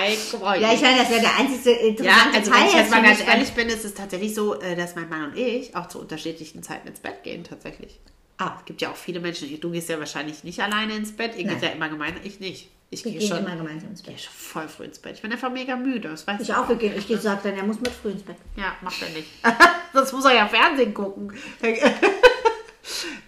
Ja, 0.08 0.72
ich 0.72 0.80
meine, 0.80 0.98
das 0.98 1.10
wäre 1.10 1.20
der 1.20 1.36
einzige 1.36 1.70
Ja, 1.70 1.86
interessante 1.86 2.36
also 2.36 2.50
wenn 2.50 2.58
Teil 2.58 2.68
ich 2.68 2.74
jetzt 2.74 2.90
mal 2.90 3.02
ganz 3.02 3.20
ehrlich 3.20 3.50
bin, 3.52 3.68
ist 3.68 3.84
es 3.84 3.94
tatsächlich 3.94 4.34
so, 4.34 4.60
äh, 4.60 4.76
dass 4.76 4.94
mein 4.94 5.08
Mann 5.08 5.24
und 5.24 5.36
ich 5.36 5.74
auch 5.76 5.88
zu 5.88 6.00
unterschiedlichen 6.00 6.62
Zeiten 6.62 6.88
ins 6.88 7.00
Bett 7.00 7.22
gehen, 7.22 7.44
tatsächlich. 7.44 7.98
Ah. 8.38 8.56
Es 8.58 8.64
gibt 8.64 8.82
ja 8.82 8.90
auch 8.90 8.96
viele 8.96 9.20
Menschen, 9.20 9.60
du 9.60 9.70
gehst 9.70 9.88
ja 9.88 9.98
wahrscheinlich 9.98 10.42
nicht 10.42 10.60
alleine 10.60 10.94
ins 10.94 11.12
Bett, 11.12 11.36
ihr 11.36 11.46
Nein. 11.46 11.54
geht 11.54 11.62
ja 11.62 11.70
immer 11.70 11.88
gemeinsam, 11.88 12.22
ich 12.24 12.40
nicht. 12.40 12.70
Ich 12.90 13.04
gehe 13.04 13.20
schon, 13.22 13.38
immer 13.38 13.56
gemeinsam 13.56 13.90
ins 13.90 14.02
gehe 14.02 14.12
Bett. 14.12 14.22
schon 14.22 14.34
voll 14.34 14.68
früh 14.68 14.84
ins 14.84 14.98
Bett. 14.98 15.14
Ich 15.14 15.22
bin 15.22 15.32
einfach 15.32 15.50
mega 15.50 15.76
müde, 15.76 16.10
das 16.10 16.26
weiß 16.26 16.42
Ich 16.42 16.52
auch, 16.52 16.68
wir 16.68 16.76
gehen. 16.76 16.92
Ich 16.96 17.06
gehe 17.06 17.18
sagt 17.18 17.44
dann, 17.44 17.56
er 17.56 17.62
muss 17.62 17.80
mit 17.80 17.90
früh 17.90 18.10
ins 18.10 18.22
Bett. 18.22 18.36
Ja, 18.56 18.76
macht 18.82 19.00
er 19.00 19.08
nicht. 19.10 19.28
Sonst 19.94 20.12
muss 20.12 20.24
er 20.26 20.34
ja 20.34 20.46
Fernsehen 20.46 20.92
gucken. 20.92 21.32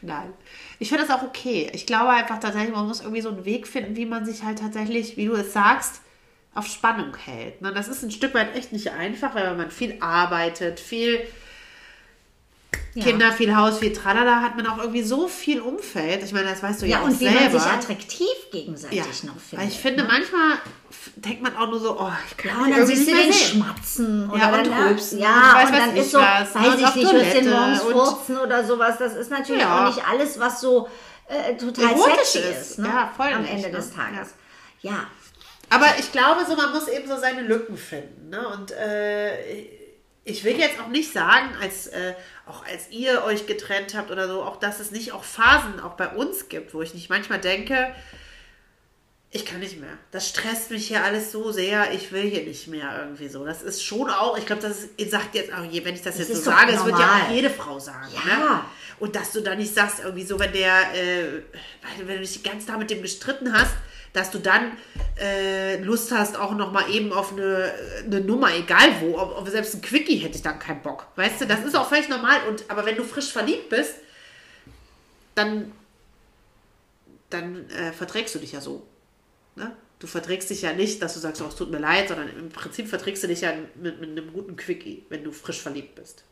Nein. 0.03 0.33
Ich 0.79 0.89
finde 0.89 1.07
das 1.07 1.17
auch 1.17 1.23
okay. 1.23 1.71
Ich 1.73 1.87
glaube 1.87 2.11
einfach 2.11 2.41
tatsächlich, 2.41 2.75
man 2.75 2.87
muss 2.87 3.01
irgendwie 3.01 3.23
so 3.23 3.31
einen 3.31 3.45
Weg 3.47 3.67
finden, 3.67 3.97
wie 3.97 4.05
man 4.05 4.27
sich 4.27 4.43
halt 4.43 4.59
tatsächlich, 4.59 5.17
wie 5.17 5.27
du 5.27 5.35
es 5.35 5.53
sagst, 5.55 6.03
auf 6.55 6.67
Spannung 6.67 7.17
hält. 7.17 7.61
Ne, 7.63 7.73
Das 7.73 7.89
ist 7.89 8.03
ein 8.03 8.11
Stück 8.11 8.35
weit 8.35 8.55
echt 8.57 8.73
nicht 8.73 8.91
einfach, 8.93 9.35
weil 9.35 9.55
man 9.57 9.71
viel 9.71 9.97
arbeitet, 10.01 10.79
viel 10.81 11.21
Ja. 12.97 13.03
Kinder, 13.03 13.33
viel 13.33 13.57
Haus, 13.57 13.79
viel 13.81 13.93
Tralala, 13.93 14.41
hat 14.41 14.57
man 14.57 14.69
auch 14.69 14.79
irgendwie 14.79 15.03
so 15.03 15.27
viel 15.27 15.61
Umfeld. 15.61 16.23
Ich 16.23 16.33
meine, 16.33 16.49
das 16.51 16.63
weißt 16.63 16.83
du 16.83 16.87
ja, 16.87 16.99
Ja, 16.99 17.03
auch 17.03 17.07
und 17.07 17.19
wie 17.21 17.25
selber. 17.25 17.41
man 17.41 17.51
sich 17.51 17.63
attraktiv 17.63 18.29
gegenseitig 18.53 18.99
ja. 18.99 19.05
noch 19.27 19.35
Weil 19.35 19.41
findet. 19.41 19.69
ich 19.69 19.79
finde, 19.81 20.05
manchmal 20.05 20.53
f- 20.91 21.11
denkt 21.17 21.43
man 21.43 21.57
auch 21.57 21.67
nur 21.69 21.81
so, 21.81 21.99
oh, 22.01 22.13
ich 22.31 22.37
kann 22.37 22.53
Ja, 22.57 22.65
und 22.65 22.71
dann 22.71 22.87
siehst 22.87 23.09
du 23.09 23.15
den 23.15 23.33
sehen. 23.33 23.49
schmatzen 23.63 24.31
oder 24.31 24.39
Ja, 24.39 24.55
und 24.57 24.67
dann, 24.69 24.87
rülpsen 24.87 25.19
Ja, 25.19 25.59
und 25.61 25.67
und 25.67 25.73
dann 25.77 25.97
ist 25.97 26.11
so, 26.13 26.19
was, 26.19 26.55
ne, 26.55 26.61
weiß 26.61 26.69
und 26.69 26.81
ich 26.85 26.95
nicht, 26.95 27.13
hörst 27.13 27.35
den 27.35 27.51
morgens 27.51 27.81
und- 27.81 27.93
furzen 27.95 28.39
oder 28.39 28.65
sowas. 28.65 28.97
Das 28.99 29.15
ist 29.17 29.31
natürlich 29.31 29.63
Ja. 29.63 29.89
auch 29.89 29.95
nicht 29.97 30.07
alles, 30.09 30.39
was 30.39 30.61
so 30.61 30.89
äh, 31.27 31.57
total 31.57 31.87
Erotisch 31.87 32.17
sexy 32.29 32.39
ist. 32.39 32.71
ist. 32.73 32.79
Ne? 32.79 32.87
Ja, 32.89 33.11
voll 33.17 33.33
Am 33.33 33.43
nicht, 33.43 33.55
Ende 33.55 33.71
ne? 33.71 33.77
des 33.77 33.93
Tages. 33.93 34.35
Ja. 34.83 35.07
Aber 35.75 35.87
ich 35.99 36.13
glaube, 36.13 36.45
so 36.49 36.55
man 36.57 36.73
muss 36.73 36.89
eben 36.89 37.09
so 37.09 37.19
seine 37.19 37.43
Lücken 37.43 37.77
finden. 37.77 38.29
Ne? 38.31 38.47
Und 38.49 38.71
äh, 38.73 39.63
ich 40.25 40.45
will 40.45 40.59
jetzt 40.59 40.81
auch 40.81 40.89
nicht 40.89 41.13
sagen, 41.13 41.51
als 41.61 41.87
äh, 41.89 42.15
auch 42.47 42.65
als 42.67 42.91
ihr 42.91 43.25
euch 43.25 43.47
getrennt 43.47 43.95
habt 43.95 44.11
oder 44.11 44.29
so, 44.29 44.43
auch 44.43 44.57
dass 44.59 44.81
es 44.81 44.91
nicht 44.91 45.13
auch 45.13 45.25
Phasen 45.25 45.81
auch 45.81 45.95
bei 45.95 46.09
uns 46.09 46.49
gibt, 46.49 46.75
wo 46.75 46.83
ich 46.83 46.95
nicht 46.95 47.11
manchmal 47.11 47.41
denke, 47.41 47.95
ich 49.31 49.45
kann 49.45 49.59
nicht 49.59 49.81
mehr. 49.81 49.91
Das 50.13 50.29
stresst 50.29 50.71
mich 50.71 50.87
hier 50.87 51.03
alles 51.03 51.33
so 51.33 51.51
sehr, 51.51 51.93
ich 51.93 52.13
will 52.13 52.23
hier 52.23 52.45
nicht 52.45 52.69
mehr 52.69 52.97
irgendwie 53.01 53.27
so. 53.29 53.45
Das 53.45 53.63
ist 53.63 53.83
schon 53.83 54.09
auch, 54.09 54.39
ich 54.39 54.47
glaube, 54.47 54.63
das 54.63 54.79
ist, 54.85 54.89
ihr 54.97 55.09
sagt 55.11 55.35
jetzt 55.35 55.53
auch, 55.53 55.65
je- 55.65 55.85
wenn 55.85 55.97
ich 55.97 56.03
das, 56.03 56.19
jetzt 56.19 56.31
ist 56.31 56.45
so 56.45 56.51
sage, 56.53 56.73
es 56.73 56.85
wird 56.85 56.97
ja 56.97 57.21
auch 57.27 57.31
jede 57.33 57.51
Frau 57.51 57.81
sagen. 57.81 58.07
Ja. 58.15 58.37
Ne? 58.39 58.61
Und 59.01 59.17
dass 59.17 59.33
du 59.33 59.41
da 59.41 59.57
nicht 59.57 59.75
sagst, 59.75 59.99
irgendwie 60.05 60.25
so, 60.25 60.39
wenn 60.39 60.53
der, 60.53 60.95
äh, 60.95 61.43
wenn 61.99 62.15
du 62.17 62.21
dich 62.21 62.45
ganz 62.45 62.65
da 62.67 62.79
mit 62.79 62.91
dem 62.91 63.03
gestritten 63.03 63.53
hast, 63.53 63.73
dass 64.15 64.31
du 64.31 64.39
dann 64.39 64.73
äh, 65.21 65.77
Lust 65.83 66.11
hast, 66.11 66.39
auch 66.39 66.55
noch 66.55 66.73
mal 66.73 66.89
eben 66.91 67.13
auf 67.13 67.33
eine, 67.33 67.71
eine 68.07 68.21
Nummer, 68.23 68.55
egal 68.55 68.89
wo, 69.01 69.19
auf, 69.19 69.37
auf 69.37 69.49
selbst 69.51 69.75
ein 69.75 69.83
Quickie 69.83 70.17
hätte 70.17 70.37
ich 70.37 70.43
dann 70.43 70.59
keinen 70.59 70.81
Bock. 70.81 71.07
Weißt 71.17 71.43
du, 71.43 71.47
das 71.47 71.63
ist 71.65 71.77
auch 71.77 71.89
völlig 71.89 72.09
normal. 72.09 72.39
Und, 72.49 72.65
aber 72.69 72.87
wenn 72.87 72.97
du 72.97 73.05
frisch 73.05 73.31
verliebt 73.31 73.69
bist, 73.69 73.97
dann 75.35 75.73
dann 77.35 77.69
äh, 77.71 77.93
verträgst 77.93 78.35
du 78.35 78.39
dich 78.39 78.53
ja 78.53 78.61
so. 78.61 78.87
Ne? 79.57 79.77
Du 79.99 80.07
verträgst 80.07 80.51
dich 80.51 80.63
ja 80.63 80.73
nicht, 80.73 81.03
dass 81.03 81.15
du 81.15 81.21
sagst, 81.21 81.43
oh, 81.43 81.47
es 81.47 81.57
tut 81.57 81.71
mir 81.71 81.79
leid, 81.79 82.09
sondern 82.09 82.29
im 82.29 82.49
Prinzip 82.49 82.89
verträgst 82.89 83.23
du 83.23 83.29
dich 83.29 83.43
ja 83.43 83.53
mit, 83.75 84.01
mit 84.01 84.11
einem 84.11 84.33
guten 84.33 84.57
Quickie, 84.57 85.05
wenn 85.09 85.25
du 85.25 85.33
frisch 85.33 85.61
verliebt 85.61 85.95
bist. 85.95 86.25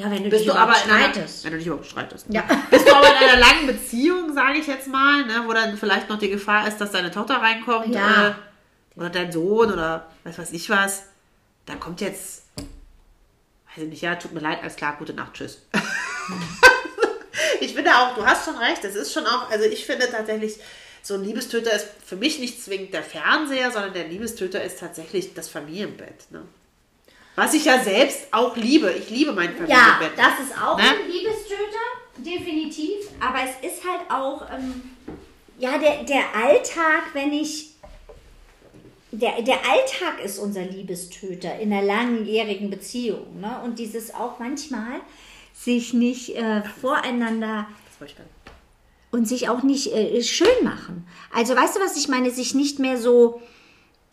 Ja, 0.00 0.10
wenn 0.10 0.24
du 0.24 0.30
Bist 0.30 0.44
dich 0.44 0.50
du 0.52 0.58
aber 0.58 0.72
in 0.84 0.90
einer, 0.90 1.10
streitest. 1.10 1.44
wenn 1.44 1.50
du 1.52 1.58
dich 1.58 1.66
überhaupt 1.66 1.86
streitest. 1.86 2.26
Ja. 2.30 2.42
Bist 2.70 2.88
du 2.88 2.94
aber 2.94 3.08
in 3.08 3.28
einer 3.28 3.36
langen 3.38 3.66
Beziehung, 3.66 4.32
sage 4.34 4.58
ich 4.58 4.66
jetzt 4.66 4.88
mal, 4.88 5.26
ne, 5.26 5.42
wo 5.46 5.52
dann 5.52 5.76
vielleicht 5.76 6.08
noch 6.08 6.18
die 6.18 6.30
Gefahr 6.30 6.66
ist, 6.66 6.78
dass 6.78 6.90
deine 6.92 7.10
Tochter 7.10 7.34
reinkommt 7.36 7.94
Ja. 7.94 8.28
äh, 8.28 8.32
oder 8.96 9.10
dein 9.10 9.30
Sohn 9.30 9.70
oder 9.72 10.10
was 10.24 10.38
weiß 10.38 10.52
ich 10.52 10.70
was, 10.70 11.02
da 11.66 11.74
kommt 11.74 12.00
jetzt, 12.00 12.44
weiß 12.56 13.84
ich 13.84 13.88
nicht, 13.90 14.00
ja, 14.02 14.14
tut 14.16 14.32
mir 14.32 14.40
leid, 14.40 14.60
alles 14.62 14.76
klar, 14.76 14.96
gute 14.98 15.12
Nacht, 15.12 15.34
tschüss. 15.34 15.66
ich 17.60 17.74
finde 17.74 17.94
auch, 17.94 18.14
du 18.14 18.24
hast 18.24 18.46
schon 18.46 18.56
recht, 18.56 18.82
es 18.84 18.94
ist 18.94 19.12
schon 19.12 19.26
auch, 19.26 19.50
also 19.50 19.64
ich 19.66 19.84
finde 19.84 20.10
tatsächlich, 20.10 20.56
so 21.02 21.14
ein 21.14 21.24
Liebestöter 21.24 21.72
ist 21.72 21.86
für 22.04 22.16
mich 22.16 22.38
nicht 22.38 22.62
zwingend 22.62 22.92
der 22.92 23.02
Fernseher, 23.02 23.70
sondern 23.70 23.94
der 23.94 24.08
Liebestöter 24.08 24.62
ist 24.62 24.80
tatsächlich 24.80 25.32
das 25.34 25.48
Familienbett. 25.48 26.30
Ne? 26.30 26.42
Was 27.36 27.54
ich 27.54 27.64
ja 27.64 27.82
selbst 27.82 28.26
auch 28.32 28.56
liebe. 28.56 28.92
Ich 28.92 29.08
liebe 29.10 29.32
mein 29.32 29.50
Ja, 29.66 29.76
Familienbett. 29.76 30.12
das 30.18 30.46
ist 30.46 30.56
auch 30.60 30.76
Ne? 30.76 30.82
ein 30.84 31.10
Liebestöter, 31.10 31.86
definitiv. 32.18 33.08
Aber 33.20 33.38
es 33.44 33.70
ist 33.72 33.82
halt 33.84 34.10
auch, 34.10 34.42
ähm, 34.52 34.82
ja, 35.58 35.78
der, 35.78 36.02
der 36.04 36.34
Alltag, 36.34 37.04
wenn 37.14 37.32
ich. 37.32 37.68
Der, 39.12 39.42
der 39.42 39.56
Alltag 39.68 40.22
ist 40.24 40.38
unser 40.38 40.62
Liebestöter 40.62 41.58
in 41.58 41.72
einer 41.72 41.82
langjährigen 41.84 42.70
Beziehung. 42.70 43.40
Ne? 43.40 43.60
Und 43.64 43.78
dieses 43.80 44.14
auch 44.14 44.38
manchmal 44.38 45.00
sich 45.52 45.92
nicht 45.92 46.36
äh, 46.36 46.62
voreinander 46.80 47.66
und 49.10 49.26
sich 49.26 49.48
auch 49.48 49.62
nicht 49.64 49.92
äh, 49.92 50.22
schön 50.22 50.46
machen. 50.62 51.06
Also 51.34 51.56
weißt 51.56 51.74
du, 51.76 51.80
was 51.80 51.96
ich 51.96 52.06
meine? 52.08 52.30
Sich 52.30 52.54
nicht 52.54 52.78
mehr 52.78 52.96
so. 52.98 53.42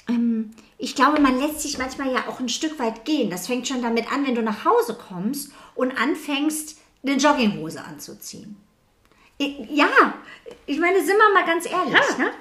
Ähm, 0.07 0.51
ich 0.77 0.95
glaube, 0.95 1.21
man 1.21 1.39
lässt 1.39 1.61
sich 1.61 1.77
manchmal 1.77 2.11
ja 2.11 2.27
auch 2.27 2.39
ein 2.39 2.49
Stück 2.49 2.79
weit 2.79 3.05
gehen. 3.05 3.29
Das 3.29 3.47
fängt 3.47 3.67
schon 3.67 3.81
damit 3.81 4.11
an, 4.11 4.25
wenn 4.25 4.35
du 4.35 4.41
nach 4.41 4.65
Hause 4.65 4.95
kommst 4.95 5.51
und 5.75 5.99
anfängst, 5.99 6.77
eine 7.03 7.15
Jogginghose 7.15 7.83
anzuziehen. 7.83 8.57
Ich, 9.37 9.57
ja, 9.69 10.13
ich 10.65 10.79
meine, 10.79 10.99
sind 10.99 11.17
wir 11.17 11.33
mal 11.33 11.45
ganz 11.45 11.65
ehrlich. 11.65 11.93
Ja. 11.93 12.17
Ne? 12.17 12.31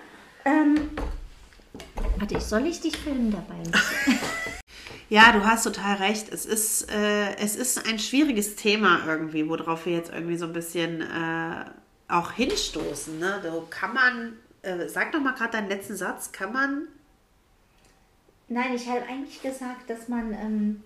Ähm, 0.44 0.90
warte, 2.18 2.40
soll 2.40 2.66
ich 2.66 2.80
dich 2.80 2.96
filmen 2.96 3.30
dabei? 3.30 3.62
Ja, 5.08 5.30
du 5.30 5.44
hast 5.44 5.62
total 5.62 5.96
recht. 5.96 6.32
Es 6.32 6.44
ist, 6.46 6.90
äh, 6.90 7.36
es 7.36 7.54
ist 7.54 7.86
ein 7.88 7.98
schwieriges 7.98 8.56
Thema 8.56 9.02
irgendwie, 9.06 9.48
worauf 9.48 9.86
wir 9.86 9.92
jetzt 9.92 10.12
irgendwie 10.12 10.36
so 10.36 10.46
ein 10.46 10.52
bisschen 10.52 11.00
äh, 11.00 11.64
auch 12.08 12.32
hinstoßen. 12.32 13.18
Ne? 13.18 13.40
So 13.44 13.68
kann 13.70 13.94
man, 13.94 14.32
äh, 14.62 14.88
sag 14.88 15.12
doch 15.12 15.20
mal 15.20 15.34
gerade 15.34 15.52
deinen 15.52 15.68
letzten 15.68 15.94
Satz, 15.94 16.32
kann 16.32 16.52
man, 16.52 16.88
Nein, 18.48 18.74
ich 18.74 18.86
habe 18.88 19.02
eigentlich 19.08 19.42
gesagt, 19.42 19.88
dass 19.88 20.08
man. 20.08 20.32
Ähm, 20.32 20.82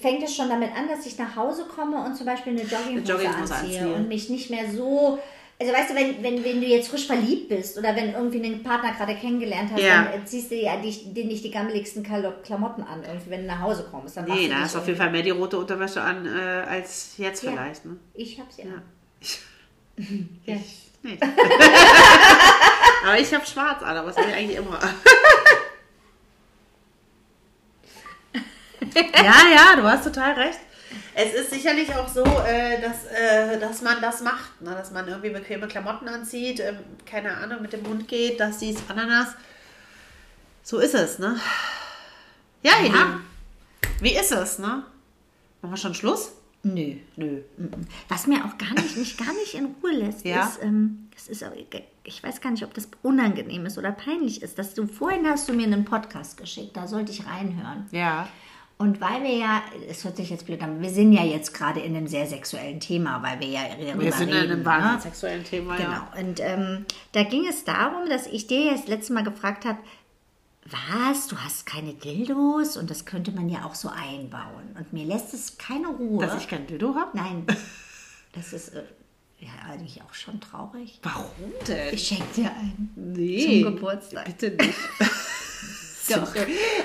fängt 0.00 0.24
es 0.24 0.34
schon 0.34 0.48
damit 0.48 0.70
an, 0.74 0.88
dass 0.88 1.06
ich 1.06 1.18
nach 1.18 1.36
Hause 1.36 1.66
komme 1.66 2.04
und 2.04 2.16
zum 2.16 2.26
Beispiel 2.26 2.52
eine 2.54 2.62
Jogginghose, 2.62 3.12
Jogginghose 3.12 3.54
anziehe, 3.54 3.80
anziehe. 3.80 3.94
und 3.94 4.08
mich 4.08 4.28
nicht 4.28 4.50
mehr 4.50 4.68
so. 4.72 5.20
Also 5.60 5.72
weißt 5.72 5.90
du, 5.90 5.94
wenn, 5.94 6.20
wenn, 6.20 6.42
wenn 6.42 6.60
du 6.60 6.66
jetzt 6.66 6.88
frisch 6.88 7.06
verliebt 7.06 7.48
bist 7.48 7.78
oder 7.78 7.94
wenn 7.94 8.12
irgendwie 8.12 8.42
einen 8.44 8.64
Partner 8.64 8.92
gerade 8.92 9.14
kennengelernt 9.14 9.70
hast, 9.72 9.80
Ja. 9.82 10.08
dann 10.10 10.26
ziehst 10.26 10.50
du 10.50 10.56
ja 10.56 10.76
dir 10.78 11.24
nicht 11.26 11.44
die 11.44 11.50
gammeligsten 11.52 12.02
Klamotten 12.02 12.82
an, 12.82 13.04
irgendwie, 13.06 13.30
wenn 13.30 13.42
du 13.42 13.46
nach 13.46 13.60
Hause 13.60 13.86
kommst. 13.88 14.16
Dann 14.16 14.24
nee, 14.24 14.48
du 14.48 14.54
da 14.54 14.60
hast 14.62 14.74
du 14.74 14.80
auf 14.80 14.86
jeden 14.88 14.98
Fall 14.98 15.12
mehr 15.12 15.22
die 15.22 15.30
rote 15.30 15.58
Unterwäsche 15.58 16.00
an, 16.02 16.26
äh, 16.26 16.64
als 16.68 17.14
jetzt 17.18 17.44
Ja. 17.44 17.52
vielleicht. 17.52 17.84
Ne? 17.84 17.96
Ich 18.14 18.40
hab's 18.40 18.56
ja. 18.56 18.64
Ja. 18.64 18.82
Ich, 19.20 19.38
Ja. 20.44 20.56
ich 20.56 20.90
nicht. 21.04 21.22
aber 23.04 23.18
ich 23.20 23.32
habe 23.32 23.46
schwarz 23.46 23.80
an, 23.82 23.96
aber 23.96 24.08
das 24.08 24.16
habe 24.16 24.30
ich 24.30 24.34
eigentlich 24.34 24.56
immer. 24.58 24.80
ja, 28.94 29.32
ja, 29.54 29.76
du 29.76 29.82
hast 29.84 30.04
total 30.04 30.32
recht. 30.34 30.58
Es 31.14 31.32
ist 31.34 31.50
sicherlich 31.50 31.92
auch 31.94 32.08
so, 32.08 32.22
äh, 32.24 32.80
dass, 32.80 33.06
äh, 33.06 33.58
dass 33.58 33.82
man 33.82 34.00
das 34.00 34.20
macht, 34.22 34.60
ne? 34.60 34.70
dass 34.70 34.90
man 34.92 35.06
irgendwie 35.08 35.30
bequeme 35.30 35.66
Klamotten 35.66 36.08
anzieht, 36.08 36.60
ähm, 36.60 36.78
keine 37.06 37.36
Ahnung, 37.36 37.62
mit 37.62 37.72
dem 37.72 37.86
Hund 37.86 38.06
geht, 38.08 38.38
dass 38.40 38.58
dies, 38.58 38.76
Ananas. 38.88 39.28
So 40.62 40.78
ist 40.78 40.94
es, 40.94 41.18
ne? 41.18 41.36
Ja, 42.62 42.72
Ja. 42.78 42.82
Lieben. 42.82 43.24
Wie 44.00 44.16
ist 44.16 44.32
es, 44.32 44.58
ne? 44.58 44.84
Machen 45.62 45.72
wir 45.72 45.76
schon 45.76 45.94
Schluss? 45.94 46.32
Nö. 46.62 46.96
Nö. 47.16 47.42
Was 48.08 48.26
mir 48.26 48.44
auch 48.44 48.56
gar 48.58 48.72
nicht, 48.80 48.96
mich 48.96 49.16
gar 49.16 49.32
nicht 49.34 49.54
in 49.54 49.74
Ruhe 49.82 49.92
lässt, 49.92 50.24
Ja. 50.24 50.46
ist, 50.46 50.62
ähm, 50.62 51.08
das 51.14 51.28
ist, 51.28 51.44
auch- 51.44 51.52
ich 52.04 52.22
weiß 52.22 52.40
gar 52.40 52.50
nicht, 52.50 52.64
ob 52.64 52.72
das 52.74 52.88
unangenehm 53.02 53.66
ist 53.66 53.78
oder 53.78 53.92
peinlich 53.92 54.42
ist, 54.42 54.58
dass 54.58 54.74
du 54.74 54.86
vorhin 54.86 55.26
hast 55.28 55.48
du 55.48 55.52
mir 55.52 55.66
einen 55.66 55.84
Podcast 55.84 56.36
geschickt, 56.38 56.76
da 56.76 56.86
sollte 56.86 57.12
ich 57.12 57.26
reinhören. 57.26 57.86
Ja. 57.92 58.28
Und 58.76 59.00
weil 59.00 59.22
wir 59.22 59.36
ja, 59.36 59.62
es 59.88 60.04
hört 60.04 60.16
sich 60.16 60.30
jetzt 60.30 60.46
blöd 60.46 60.60
an, 60.62 60.82
wir 60.82 60.90
sind 60.90 61.12
ja 61.12 61.22
jetzt 61.22 61.54
gerade 61.54 61.80
in 61.80 61.94
einem 61.96 62.08
sehr 62.08 62.26
sexuellen 62.26 62.80
Thema, 62.80 63.22
weil 63.22 63.38
wir 63.38 63.46
ja 63.46 63.60
darüber 63.68 64.02
Wir 64.04 64.12
sind 64.12 64.28
in 64.28 64.34
reden. 64.34 64.50
einem 64.50 64.58
ne? 64.60 64.64
wahnsinnig 64.64 65.02
sexuellen 65.02 65.44
Thema, 65.44 65.76
Genau. 65.76 65.90
ja. 65.90 66.12
Und 66.18 66.40
ähm, 66.40 66.84
da 67.12 67.22
ging 67.22 67.46
es 67.46 67.64
darum, 67.64 68.08
dass 68.08 68.26
ich 68.26 68.46
dir 68.48 68.72
das 68.72 68.88
letzte 68.88 69.12
Mal 69.12 69.22
gefragt 69.22 69.64
habe, 69.64 69.78
was, 70.66 71.28
du 71.28 71.36
hast 71.36 71.66
keine 71.66 71.92
Dildos? 71.94 72.76
Und 72.76 72.90
das 72.90 73.04
könnte 73.04 73.30
man 73.32 73.48
ja 73.48 73.64
auch 73.64 73.74
so 73.74 73.90
einbauen. 73.90 74.74
Und 74.76 74.92
mir 74.92 75.04
lässt 75.04 75.34
es 75.34 75.58
keine 75.58 75.88
Ruhe. 75.88 76.24
Dass 76.26 76.40
ich 76.40 76.48
kein 76.48 76.66
Dildo 76.66 76.94
habe? 76.94 77.16
Nein, 77.16 77.46
das 78.32 78.52
ist 78.52 78.70
äh, 78.70 78.82
ja 79.40 79.50
eigentlich 79.70 80.02
auch 80.02 80.14
schon 80.14 80.40
traurig. 80.40 80.98
Warum 81.02 81.52
denn? 81.68 81.94
Ich 81.94 82.08
schenke 82.08 82.24
dir 82.34 82.50
einen 82.50 82.90
nee. 82.96 83.62
zum 83.62 83.74
Geburtstag. 83.74 84.24
Bitte 84.24 84.50
nicht. 84.56 84.78
Doch. 86.08 86.34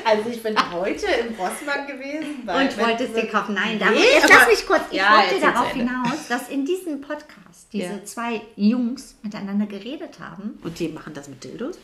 Also 0.05 0.29
ich 0.29 0.41
bin 0.41 0.55
heute 0.71 1.05
im 1.07 1.35
Rossmann 1.35 1.87
gewesen. 1.87 2.41
Und 2.47 2.77
wolltest 2.77 3.15
dir 3.15 3.27
kaufen? 3.27 3.53
Nein, 3.55 3.73
Nee, 3.73 3.79
darum, 3.79 3.95
jetzt 3.97 4.25
aber- 4.25 4.33
lass 4.33 4.47
mich 4.47 4.65
kurz. 4.67 4.81
Ich 4.91 4.97
Ja, 4.97 5.17
wollte 5.17 5.41
darauf 5.41 5.71
hinaus, 5.73 6.27
dass 6.29 6.49
in 6.49 6.65
diesem 6.65 7.01
Podcast 7.01 7.67
diese 7.73 7.85
Ja. 7.85 8.03
zwei 8.05 8.41
Jungs 8.55 9.15
miteinander 9.23 9.65
geredet 9.65 10.19
haben. 10.19 10.57
Und 10.63 10.79
die 10.79 10.87
machen 10.89 11.13
das 11.13 11.27
mit 11.27 11.43
Dildos? 11.43 11.77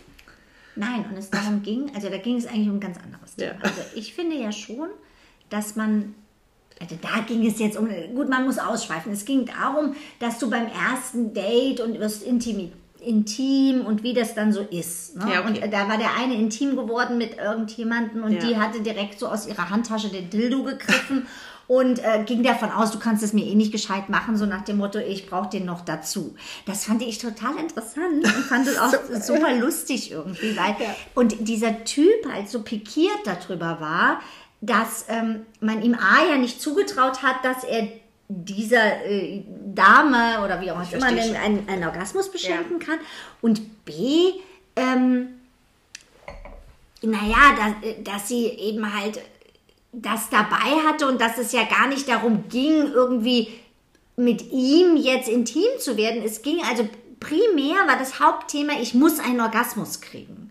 Nein, 0.78 1.06
und 1.10 1.18
es 1.18 1.30
darum 1.30 1.62
ging, 1.64 1.92
also 1.96 2.10
da 2.10 2.18
ging 2.18 2.38
es 2.38 2.46
eigentlich 2.48 2.68
um 2.70 2.76
ein 2.76 2.80
ganz 2.82 2.98
anderes 2.98 3.36
Thema. 3.36 3.54
Ja. 3.54 3.60
Also 3.64 3.82
ich 3.96 4.14
finde 4.14 4.36
ja 4.38 4.52
schon, 4.52 4.90
dass 5.50 5.76
man, 5.76 6.16
also 6.82 6.98
da 7.02 7.22
ging 7.22 7.46
es 7.46 7.60
jetzt 7.60 7.78
um, 7.78 7.88
gut, 8.14 8.28
man 8.30 8.46
muss 8.46 8.58
ausschweifen. 8.60 9.12
Es 9.14 9.24
ging 9.26 9.46
darum, 9.46 9.96
dass 10.20 10.38
du 10.40 10.50
beim 10.50 10.68
ersten 10.68 11.34
Date 11.34 11.80
und 11.80 11.98
wirst 12.00 12.24
intim, 12.24 12.72
intim 13.06 13.86
und 13.86 14.04
wie 14.04 14.14
das 14.14 14.34
dann 14.36 14.52
so 14.52 14.62
ist. 14.62 15.16
Ne? 15.18 15.32
Ja, 15.34 15.40
okay. 15.42 15.64
Und 15.64 15.74
da 15.74 15.88
war 15.88 15.98
der 15.98 16.16
eine 16.18 16.36
intim 16.36 16.76
geworden 16.76 17.18
mit 17.18 17.38
irgendjemanden 17.38 18.24
und 18.24 18.34
Ja. 18.34 18.40
die 18.48 18.58
hatte 18.58 18.82
direkt 18.82 19.20
so 19.20 19.28
aus 19.28 19.48
ihrer 19.48 19.70
Handtasche 19.70 20.10
den 20.10 20.30
Dildo 20.30 20.64
gegriffen. 20.64 21.28
Und 21.68 21.98
äh, 21.98 22.24
ging 22.24 22.44
davon 22.44 22.70
aus, 22.70 22.92
du 22.92 23.00
kannst 23.00 23.24
es 23.24 23.34
mir 23.34 23.44
eh 23.44 23.56
nicht 23.56 23.72
gescheit 23.72 24.08
machen, 24.08 24.38
so 24.38 24.46
nach 24.46 24.64
dem 24.64 24.78
Motto, 24.78 25.00
ich 25.00 25.28
brauche 25.28 25.50
den 25.50 25.66
noch 25.66 25.82
dazu. 25.82 26.36
Das 26.68 26.86
fand 26.86 27.02
ich 27.02 27.18
total 27.18 27.56
interessant 27.58 28.24
und 28.24 28.28
fand 28.28 28.68
es 28.68 28.78
auch 28.80 28.94
super 29.20 29.52
lustig 29.56 30.12
irgendwie, 30.12 30.56
weil 30.56 30.76
und 31.16 31.48
dieser 31.48 31.84
Typ 31.84 32.32
halt 32.32 32.50
so 32.50 32.62
pikiert 32.62 33.18
darüber 33.26 33.80
war, 33.82 34.20
dass 34.62 35.06
ähm, 35.10 35.48
man 35.60 35.82
ihm 35.82 35.96
A 35.96 36.30
ja 36.30 36.38
nicht 36.38 36.62
zugetraut 36.62 37.24
hat, 37.24 37.44
dass 37.44 37.64
er 37.64 37.88
dieser 38.28 39.06
äh, 39.06 39.44
Dame 39.74 40.44
oder 40.44 40.62
wie 40.62 40.72
auch 40.72 40.92
immer 40.92 41.06
einen, 41.06 41.70
einen 41.70 41.84
Orgasmus 41.84 42.32
beschenken 42.32 42.80
kann 42.80 43.00
und 43.42 43.86
B 43.86 44.34
ähm, 44.76 45.30
naja, 47.02 47.56
dass, 47.58 48.04
dass 48.04 48.28
sie 48.28 48.46
eben 48.46 48.94
halt 48.94 49.22
das 49.92 50.30
dabei 50.30 50.84
hatte 50.88 51.08
und 51.08 51.22
dass 51.22 51.38
es 51.38 51.52
ja 51.52 51.64
gar 51.64 51.88
nicht 51.88 52.10
darum 52.10 52.50
ging, 52.50 52.92
irgendwie 52.94 53.50
mit 54.18 54.52
ihm 54.52 54.98
jetzt 54.98 55.30
intim 55.30 55.64
zu 55.80 55.98
werden. 55.98 56.22
Es 56.24 56.42
ging 56.42 56.62
also 56.64 56.88
primär 57.20 57.88
war 57.88 57.98
das 57.98 58.20
Hauptthema, 58.20 58.74
ich 58.82 58.94
muss 58.94 59.20
einen 59.20 59.42
Orgasmus 59.42 60.02
kriegen. 60.02 60.45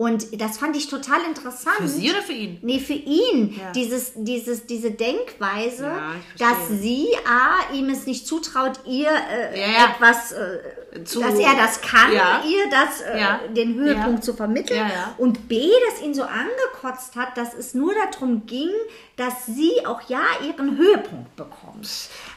Und 0.00 0.40
das 0.40 0.58
fand 0.58 0.76
ich 0.76 0.86
total 0.88 1.22
interessant. 1.26 1.74
Für 1.78 1.88
sie 1.88 2.08
oder 2.08 2.22
für 2.22 2.32
ihn? 2.32 2.58
Nee, 2.62 2.78
für 2.78 2.92
ihn. 2.92 3.56
Ja. 3.58 3.72
Dieses, 3.72 4.12
dieses, 4.14 4.64
diese 4.64 4.92
Denkweise, 4.92 5.86
Ja, 5.86 6.12
dass 6.38 6.68
sie 6.80 7.08
A, 7.26 7.74
ihm 7.74 7.88
es 7.90 8.06
nicht 8.06 8.24
zutraut, 8.24 8.78
ihr 8.86 9.08
äh, 9.10 9.60
Ja, 9.60 9.90
etwas, 9.90 10.30
äh, 10.30 11.02
Zu- 11.04 11.20
dass 11.20 11.34
er 11.34 11.52
das 11.56 11.80
kann, 11.80 12.12
ihr 12.48 12.70
das, 12.70 13.00
äh, 13.00 13.18
den 13.52 13.74
Höhepunkt 13.74 14.22
zu 14.22 14.34
vermitteln. 14.34 14.78
Und 15.18 15.48
B, 15.48 15.68
dass 15.90 16.00
ihn 16.00 16.14
so 16.14 16.22
angekotzt 16.22 17.16
hat, 17.16 17.36
dass 17.36 17.52
es 17.54 17.74
nur 17.74 17.92
darum 18.12 18.46
ging, 18.46 18.70
dass 19.16 19.46
sie 19.46 19.84
auch 19.84 20.00
ja 20.08 20.20
ihren 20.46 20.76
Höhepunkt 20.76 21.34
bekommt. 21.34 21.88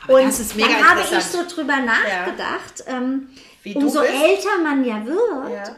Aber 0.04 0.16
Und 0.16 0.22
dann 0.60 0.90
habe 0.90 1.02
ich 1.02 1.24
so 1.26 1.44
drüber 1.48 1.78
nachgedacht, 1.78 2.84
ähm, 2.88 3.30
umso 3.76 4.00
älter 4.02 4.58
man 4.64 4.84
ja 4.84 5.06
wird. 5.06 5.76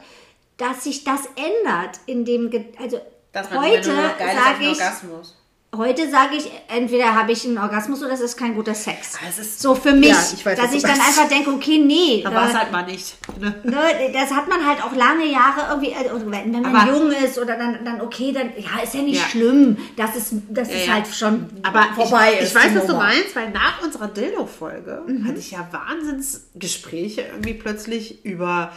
Dass 0.63 0.84
sich 0.84 1.03
das 1.03 1.22
ändert 1.36 2.00
in 2.05 2.25
dem, 2.25 2.50
Ge 2.50 2.65
also 2.82 3.00
Dass 3.32 3.50
man 3.50 3.62
heute 3.62 3.77
ist 3.79 3.86
sage 3.88 4.62
ich, 4.62 4.67
Orgasmus. 4.79 5.36
heute 5.75 6.10
sage 6.10 6.36
ich, 6.38 6.51
entweder 6.67 7.15
habe 7.15 7.32
ich 7.32 7.46
einen 7.46 7.58
Orgasmus 7.58 8.03
oder 8.03 8.13
es 8.13 8.22
ist 8.22 8.38
kein 8.38 8.53
guter 8.55 8.75
Sex. 8.75 9.17
Es 9.27 9.39
ist- 9.39 9.60
so 9.60 9.74
für 9.74 9.91
mich, 9.93 10.10
Ja, 10.10 10.24
ich 10.34 10.46
weiß, 10.46 10.58
dass 10.60 10.72
ich 10.74 10.84
dann 10.84 10.91
einfach 10.91 11.27
denke, 11.27 11.50
okay, 11.51 11.79
nee. 11.79 12.24
Aber 12.25 12.43
äh, 12.43 12.50
es 12.50 12.53
halt 12.53 12.72
mal 12.72 12.84
nicht. 12.86 13.17
Ne? 13.39 13.55
Ne, 13.63 14.12
das 14.13 14.32
hat 14.32 14.48
man 14.48 14.65
halt 14.65 14.84
auch 14.84 14.96
lange 14.96 15.25
Jahre 15.25 15.67
irgendwie, 15.72 15.96
also 15.96 16.29
wenn 16.32 16.51
man 16.51 16.65
Aber- 16.75 16.91
jung 16.91 17.12
ist 17.12 17.38
oder 17.39 17.58
dann, 17.58 17.84
dann 17.84 18.01
okay, 18.01 18.32
dann 18.32 18.51
ja, 18.55 18.84
ist 18.84 18.93
ja 18.93 19.01
nicht 19.01 19.20
Ja. 19.22 19.27
schlimm, 19.29 19.77
dass 19.98 20.15
es, 20.15 20.29
dass 20.50 20.70
Ja, 20.70 20.77
ja. 20.77 20.93
halt 20.93 21.08
schon 21.08 21.50
Aber 21.63 21.88
vorbei 21.96 22.34
ich, 22.36 22.41
ist. 22.41 22.50
ich 22.50 22.55
weiß, 22.55 22.75
was 22.75 22.86
du 22.86 22.93
meinst, 22.93 23.36
weil 23.36 23.50
nach 23.50 23.82
unserer 23.84 24.08
Dildo-Folge 24.10 25.03
hatte 25.27 25.39
ich 25.39 25.51
ja 25.51 25.67
Wahnsinnsgespräche 25.72 27.22
irgendwie 27.32 27.55
plötzlich 27.55 28.24
über 28.24 28.72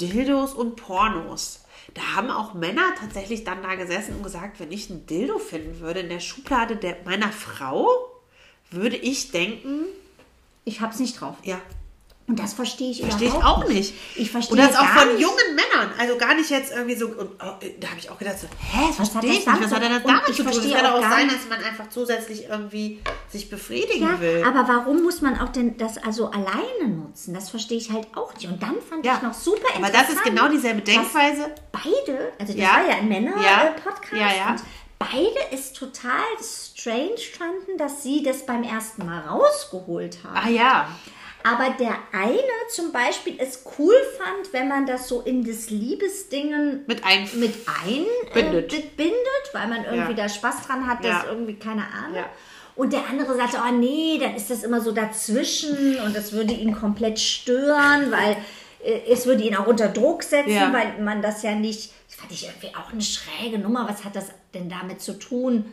Dildos 0.00 0.54
und 0.54 0.76
Pornos. 0.76 1.64
Da 1.94 2.02
haben 2.14 2.30
auch 2.30 2.54
Männer 2.54 2.94
tatsächlich 2.98 3.44
dann 3.44 3.62
da 3.62 3.74
gesessen 3.74 4.16
und 4.16 4.22
gesagt, 4.22 4.60
wenn 4.60 4.70
ich 4.70 4.90
ein 4.90 5.06
Dildo 5.06 5.38
finden 5.38 5.80
würde 5.80 6.00
in 6.00 6.08
der 6.08 6.20
Schublade 6.20 6.76
der, 6.76 6.98
meiner 7.04 7.32
Frau, 7.32 7.88
würde 8.70 8.96
ich 8.96 9.30
denken, 9.30 9.86
Ich 10.64 10.80
hab's 10.80 10.98
nicht 10.98 11.20
drauf. 11.20 11.36
ja, 11.42 11.60
Und 12.28 12.38
das 12.38 12.52
verstehe 12.52 12.90
ich 12.90 13.00
verstehe 13.00 13.28
ich 13.28 13.34
auch 13.34 13.66
nicht. 13.66 13.94
Ich 14.14 14.30
verstehe 14.30 14.52
Und 14.52 14.58
das 14.58 14.76
auch 14.76 14.84
von 14.86 15.08
nicht. 15.08 15.20
jungen 15.22 15.54
Männern. 15.54 15.90
Also 15.98 16.18
gar 16.18 16.34
nicht 16.34 16.50
jetzt 16.50 16.72
irgendwie 16.72 16.94
so. 16.94 17.06
Und, 17.06 17.30
oh, 17.40 17.54
da 17.80 17.88
habe 17.88 17.98
ich 17.98 18.10
auch 18.10 18.18
gedacht, 18.18 18.38
so, 18.38 18.46
hä, 18.46 18.84
das 18.88 18.98
Was 18.98 19.14
hat 19.14 19.24
verstehe 19.24 19.30
das 19.30 19.38
ich 19.38 19.46
nicht. 19.46 19.46
Was 19.46 19.72
hat 19.72 19.82
das 19.82 20.02
damit 20.02 20.26
zu 20.26 20.42
tun? 20.44 20.48
Es 20.52 20.72
kann 20.72 20.86
auch 20.86 20.98
auch 20.98 21.02
sein, 21.10 21.26
nicht- 21.26 21.36
dass 21.38 21.48
man 21.48 21.64
einfach 21.64 21.88
zusätzlich 21.88 22.44
irgendwie 22.44 23.00
sich 23.30 23.48
befriedigen 23.48 24.02
Ja, 24.06 24.20
will. 24.20 24.44
aber 24.46 24.68
warum 24.68 25.02
muss 25.02 25.22
man 25.22 25.40
auch 25.40 25.48
denn 25.48 25.78
das 25.78 25.96
also 25.96 26.26
alleine 26.30 26.88
nutzen? 26.88 27.32
Das 27.32 27.48
verstehe 27.48 27.78
ich 27.78 27.90
halt 27.90 28.06
auch 28.14 28.34
nicht. 28.34 28.46
Und 28.46 28.62
dann 28.62 28.76
fand 28.88 29.06
Ja. 29.06 29.16
ich 29.16 29.22
noch 29.22 29.32
super 29.34 29.62
Aber 29.74 29.86
interessant. 29.86 30.08
das 30.10 30.14
ist 30.16 30.24
genau 30.24 30.48
dieselbe 30.48 30.82
Denkweise. 30.82 31.54
Beide, 31.72 32.32
also 32.38 32.52
das 32.52 32.56
Ja. 32.56 32.68
war 32.72 32.84
ja 32.86 32.96
ein 32.96 33.10
Ja. 33.10 33.20
Männer-Podcast. 33.20 34.12
Ja, 34.12 34.28
ja. 34.36 34.50
Und 34.50 34.62
beide 34.98 35.54
ist 35.54 35.74
total 35.76 36.20
strange 36.42 37.16
fanden, 37.38 37.78
dass 37.78 38.02
sie 38.02 38.22
das 38.22 38.44
beim 38.44 38.62
ersten 38.64 39.06
Mal 39.06 39.20
rausgeholt 39.20 40.18
haben. 40.24 40.36
Ah 40.46 40.50
ja. 40.50 40.88
Aber 41.44 41.70
der 41.78 41.96
eine 42.12 42.42
zum 42.70 42.92
Beispiel 42.92 43.36
es 43.38 43.62
cool 43.78 43.94
fand, 44.18 44.52
wenn 44.52 44.68
man 44.68 44.86
das 44.86 45.08
so 45.08 45.20
in 45.22 45.44
das 45.44 45.70
Liebesdingen 45.70 46.84
Mit 46.86 47.04
ein 47.04 47.22
mit 47.38 47.54
Bindet. 47.64 47.66
einbindet, 48.34 48.72
äh, 48.74 48.82
bindet, 48.96 49.44
weil 49.52 49.68
man 49.68 49.84
irgendwie 49.84 50.10
Ja. 50.12 50.24
da 50.24 50.28
Spaß 50.28 50.66
dran 50.66 50.86
hat, 50.86 51.04
Ja. 51.04 51.20
das 51.20 51.24
irgendwie, 51.30 51.54
keine 51.54 51.82
Ahnung. 51.82 52.16
Ja. 52.16 52.26
Und 52.74 52.92
der 52.92 53.08
andere 53.08 53.34
sagte, 53.36 53.58
oh 53.66 53.72
nee, 53.72 54.18
dann 54.20 54.34
ist 54.36 54.50
das 54.50 54.62
immer 54.62 54.80
so 54.80 54.92
dazwischen 54.92 55.98
und 56.04 56.14
das 56.14 56.32
würde 56.32 56.52
ihn 56.54 56.74
komplett 56.74 57.18
stören, 57.18 58.10
weil 58.10 58.36
äh, 58.84 59.00
es 59.10 59.26
würde 59.26 59.42
ihn 59.42 59.56
auch 59.56 59.66
unter 59.66 59.88
Druck 59.88 60.22
setzen, 60.22 60.50
Ja. 60.52 60.72
weil 60.72 61.00
man 61.02 61.20
das 61.22 61.42
ja 61.42 61.52
nicht, 61.56 61.92
das 62.08 62.16
fand 62.16 62.30
ich 62.30 62.44
irgendwie 62.46 62.74
auch 62.76 62.92
eine 62.92 63.02
schräge 63.02 63.58
Nummer. 63.58 63.88
Was 63.88 64.04
hat 64.04 64.14
das 64.14 64.26
denn 64.54 64.68
damit 64.68 65.00
zu 65.02 65.18
tun? 65.18 65.64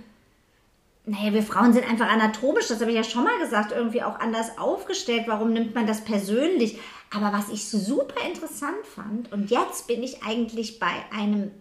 Naja, 1.08 1.34
wir 1.34 1.44
Frauen 1.44 1.72
sind 1.72 1.88
einfach 1.90 2.10
anatomisch, 2.10 2.68
das 2.68 2.82
habe 2.82 2.90
ich 2.90 2.98
ja 2.98 3.04
schon 3.04 3.24
mal 3.24 3.38
gesagt, 3.40 3.72
irgendwie 3.72 4.02
auch 4.02 4.20
anders 4.20 4.58
aufgestellt. 4.58 5.26
Warum 5.28 5.54
nimmt 5.54 5.76
man 5.76 5.86
das 5.86 6.04
persönlich? 6.04 6.80
Aber 7.16 7.32
was 7.32 7.50
ich 7.50 7.70
super 7.70 8.26
interessant 8.28 8.86
fand, 8.96 9.32
und 9.32 9.52
jetzt 9.52 9.88
bin 9.88 10.02
ich 10.02 10.24
eigentlich 10.24 10.80
bei 10.80 10.94
einem 11.12 11.52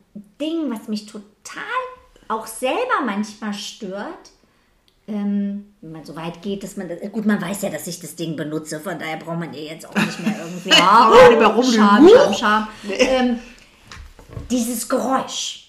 Ding, 0.40 0.70
was 0.70 0.88
mich 0.88 1.06
total 1.06 1.62
auch 2.28 2.46
selber 2.46 3.02
manchmal 3.04 3.52
stört, 3.52 4.30
ähm, 5.06 5.74
wenn 5.82 5.92
man 5.92 6.04
so 6.04 6.16
weit 6.16 6.40
geht, 6.40 6.62
dass 6.62 6.76
man 6.76 6.88
das, 6.88 6.98
gut, 7.12 7.26
man 7.26 7.40
weiß 7.40 7.62
ja, 7.62 7.70
dass 7.70 7.86
ich 7.86 8.00
das 8.00 8.16
Ding 8.16 8.36
benutze, 8.36 8.80
von 8.80 8.98
daher 8.98 9.18
braucht 9.18 9.38
man 9.38 9.52
ihr 9.52 9.64
jetzt 9.64 9.86
auch 9.86 9.94
nicht 9.94 10.20
mehr 10.20 10.36
irgendwie, 10.38 10.68
mehr 11.38 11.46
rumlügen. 11.48 11.74
Scham, 11.74 12.08
Scham, 12.08 12.34
Scham. 12.34 12.68
Ähm, 12.90 13.38
dieses 14.50 14.88
Geräusch, 14.88 15.63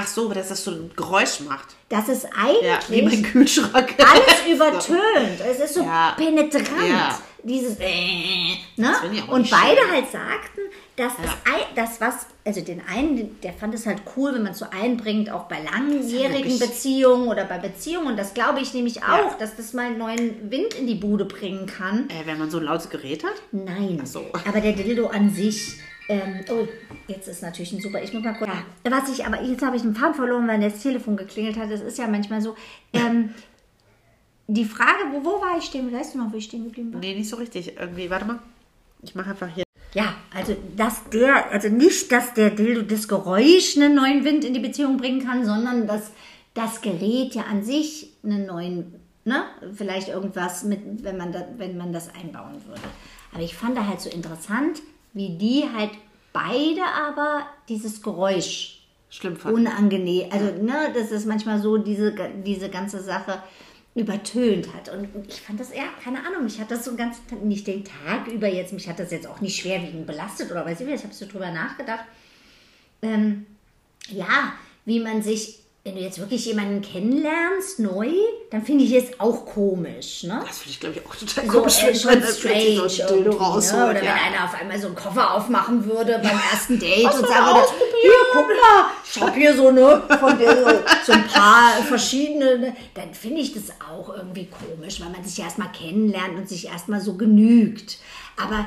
Ach 0.00 0.06
so, 0.06 0.28
dass 0.32 0.48
das 0.48 0.62
so 0.62 0.70
ein 0.70 0.90
Geräusch 0.96 1.40
macht. 1.40 1.68
das 1.88 2.08
ist 2.08 2.24
Ja, 2.24 2.78
wie 2.88 3.02
mein 3.02 3.12
eigentlich 3.14 3.32
Kühlschrank. 3.32 3.94
alles 3.98 4.54
übertönt. 4.54 5.40
Es 5.50 5.58
ist 5.58 5.74
so 5.74 5.82
Ja. 5.82 6.14
penetrant. 6.16 6.66
Ja. 6.88 7.18
Dieses 7.42 7.76
äh, 7.78 8.56
ne? 8.76 8.92
Und 9.28 9.48
beide 9.50 9.80
schön. 9.80 9.90
halt 9.92 10.10
sagten, 10.10 10.60
dass 10.96 11.12
das, 11.16 11.30
Ei- 11.52 11.66
das 11.76 12.00
was, 12.00 12.26
also 12.44 12.60
den 12.60 12.82
einen, 12.88 13.40
der 13.40 13.52
fand 13.52 13.74
es 13.74 13.86
halt 13.86 14.02
cool, 14.16 14.34
wenn 14.34 14.42
man 14.42 14.52
es 14.52 14.58
so 14.58 14.66
einbringt, 14.70 15.30
auch 15.30 15.44
bei 15.44 15.58
langjährigen 15.62 16.58
Beziehungen 16.58 17.28
oder 17.28 17.44
bei 17.44 17.58
Beziehungen. 17.58 18.08
Und 18.08 18.16
das 18.18 18.34
glaube 18.34 18.60
ich 18.60 18.74
nämlich 18.74 18.96
Ja. 18.96 19.20
auch, 19.24 19.38
dass 19.38 19.56
das 19.56 19.72
mal 19.72 19.86
einen 19.86 19.98
neuen 19.98 20.50
Wind 20.50 20.74
in 20.74 20.86
die 20.88 20.96
Bude 20.96 21.24
bringen 21.24 21.66
kann. 21.66 22.08
Äh, 22.10 22.26
wenn 22.26 22.38
man 22.38 22.50
so 22.50 22.58
ein 22.58 22.64
lautes 22.64 22.90
Gerät 22.90 23.22
hat? 23.24 23.34
Nein. 23.52 24.00
so. 24.04 24.24
Aber 24.46 24.60
der 24.60 24.72
Dildo 24.72 25.06
an 25.06 25.30
sich. 25.32 25.74
Ähm, 26.08 26.40
oh, 26.50 26.66
jetzt 27.06 27.28
ist 27.28 27.42
natürlich 27.42 27.72
ein 27.72 27.80
super. 27.80 28.02
Ich 28.02 28.12
muss 28.12 28.24
mal 28.24 28.34
kurz. 28.34 28.50
Ja. 28.50 28.90
Was 28.90 29.10
ich, 29.10 29.26
aber 29.26 29.42
jetzt 29.42 29.62
habe 29.62 29.76
ich 29.76 29.82
einen 29.82 29.94
Faden 29.94 30.14
verloren, 30.14 30.48
weil 30.48 30.58
das 30.58 30.82
Telefon 30.82 31.16
geklingelt 31.16 31.58
hat. 31.58 31.70
Das 31.70 31.82
ist 31.82 31.98
ja 31.98 32.06
manchmal 32.06 32.40
so. 32.40 32.56
Ähm, 32.92 33.34
die 34.46 34.64
Frage, 34.64 35.12
wo, 35.12 35.22
wo 35.22 35.42
war 35.42 35.58
ich 35.58 35.64
stehen? 35.64 35.92
Weißt 35.92 36.14
du 36.14 36.18
noch, 36.18 36.32
wo 36.32 36.36
ich 36.38 36.44
stehen 36.44 36.64
geblieben 36.64 36.94
war? 36.94 37.00
Nee, 37.00 37.14
nicht 37.14 37.28
so 37.28 37.36
richtig. 37.36 37.76
Irgendwie, 37.78 38.08
warte 38.08 38.24
mal. 38.24 38.38
Ich 39.02 39.14
mache 39.14 39.30
einfach 39.30 39.48
hier. 39.54 39.64
Ja, 39.94 40.14
also 40.34 40.56
dass 40.76 41.08
der, 41.10 41.50
also 41.50 41.68
nicht, 41.68 42.10
dass 42.12 42.34
der 42.34 42.50
Dildo 42.50 42.82
das 42.82 43.08
Geräusch 43.08 43.76
einen 43.76 43.94
neuen 43.94 44.24
Wind 44.24 44.44
in 44.44 44.54
die 44.54 44.60
Beziehung 44.60 44.96
bringen 44.96 45.24
kann, 45.24 45.44
sondern 45.44 45.86
dass 45.86 46.12
das 46.54 46.80
Gerät 46.80 47.34
ja 47.34 47.42
an 47.42 47.62
sich 47.62 48.12
einen 48.22 48.46
neuen, 48.46 48.94
ne, 49.24 49.44
vielleicht 49.74 50.08
irgendwas 50.08 50.64
mit, 50.64 51.04
wenn 51.04 51.16
man 51.16 51.32
da, 51.32 51.46
wenn 51.56 51.76
man 51.76 51.92
das 51.92 52.14
einbauen 52.14 52.56
würde. 52.66 52.80
Aber 53.32 53.42
ich 53.42 53.54
fand 53.54 53.76
da 53.76 53.86
halt 53.86 54.00
so 54.00 54.10
interessant, 54.10 54.82
wie 55.18 55.36
die 55.36 55.64
halt 55.76 55.90
beide 56.32 56.84
aber 56.84 57.46
dieses 57.68 58.00
Geräusch 58.00 58.76
Schlimm 59.10 59.36
unangenehm, 59.44 60.28
also 60.30 60.62
ne, 60.62 60.92
dass 60.94 61.10
es 61.10 61.24
manchmal 61.24 61.60
so 61.60 61.78
diese, 61.78 62.14
diese 62.44 62.68
ganze 62.68 63.02
Sache 63.02 63.42
übertönt 63.94 64.72
hat. 64.74 64.90
Und 64.90 65.08
ich 65.26 65.40
fand 65.40 65.58
das, 65.58 65.74
ja, 65.74 65.84
keine 66.04 66.24
Ahnung, 66.24 66.44
mich 66.44 66.60
hat 66.60 66.70
das 66.70 66.84
so 66.84 66.94
ganz, 66.94 67.16
nicht 67.42 67.66
den 67.66 67.84
Tag 67.84 68.28
über 68.28 68.46
jetzt, 68.46 68.72
mich 68.72 68.88
hat 68.88 68.98
das 68.98 69.10
jetzt 69.10 69.26
auch 69.26 69.40
nicht 69.40 69.60
schwerwiegend 69.60 70.06
belastet 70.06 70.50
oder 70.50 70.64
weiß 70.64 70.80
ich 70.80 70.86
nicht, 70.86 70.96
ich 70.96 71.04
habe 71.04 71.14
so 71.14 71.26
drüber 71.26 71.50
nachgedacht. 71.50 72.04
Ähm, 73.02 73.46
ja, 74.08 74.52
wie 74.84 75.00
man 75.00 75.22
sich, 75.22 75.60
wenn 75.88 75.94
du 75.94 76.02
jetzt 76.02 76.18
wirklich 76.18 76.44
jemanden 76.44 76.82
kennenlernst, 76.82 77.78
neu, 77.78 78.10
dann 78.50 78.62
finde 78.62 78.84
ich 78.84 78.92
es 78.92 79.18
auch 79.18 79.46
komisch, 79.46 80.24
ne? 80.24 80.42
Das 80.46 80.58
finde 80.58 80.70
ich, 80.70 80.80
glaube 80.80 80.96
ich, 80.96 81.06
auch 81.06 81.16
total 81.16 81.46
so 81.46 81.50
komisch, 81.50 81.82
äh, 81.82 81.94
schon 81.94 82.22
strange 82.22 82.88
so 82.90 83.14
ein 83.14 83.22
ne? 83.22 83.30
rausholt. 83.30 83.90
Oder 83.90 84.04
ja. 84.04 84.14
wenn 84.14 84.34
einer 84.34 84.44
auf 84.44 84.60
einmal 84.60 84.78
so 84.78 84.88
einen 84.88 84.96
Koffer 84.96 85.34
aufmachen 85.34 85.86
würde 85.86 86.20
beim 86.22 86.38
ersten 86.52 86.78
Date 86.78 87.06
und 87.06 87.26
sagen 87.26 87.46
würde, 87.46 87.68
hier, 88.02 88.12
guck 88.34 88.48
mal, 88.48 88.90
ich 89.10 89.20
habe 89.22 89.32
hier 89.32 89.56
so, 89.56 89.70
ne, 89.70 90.02
von 90.20 90.38
der, 90.38 90.56
so, 90.56 90.70
so 91.06 91.12
ein 91.12 91.26
paar 91.26 91.72
verschiedene, 91.84 92.58
ne, 92.58 92.76
dann 92.92 93.14
finde 93.14 93.40
ich 93.40 93.54
das 93.54 93.70
auch 93.90 94.14
irgendwie 94.14 94.46
komisch, 94.46 95.00
weil 95.00 95.08
man 95.08 95.24
sich 95.24 95.42
erstmal 95.42 95.72
kennenlernt 95.72 96.36
und 96.36 96.50
sich 96.50 96.66
erstmal 96.66 97.00
so 97.00 97.14
genügt. 97.14 97.96
Aber 98.36 98.66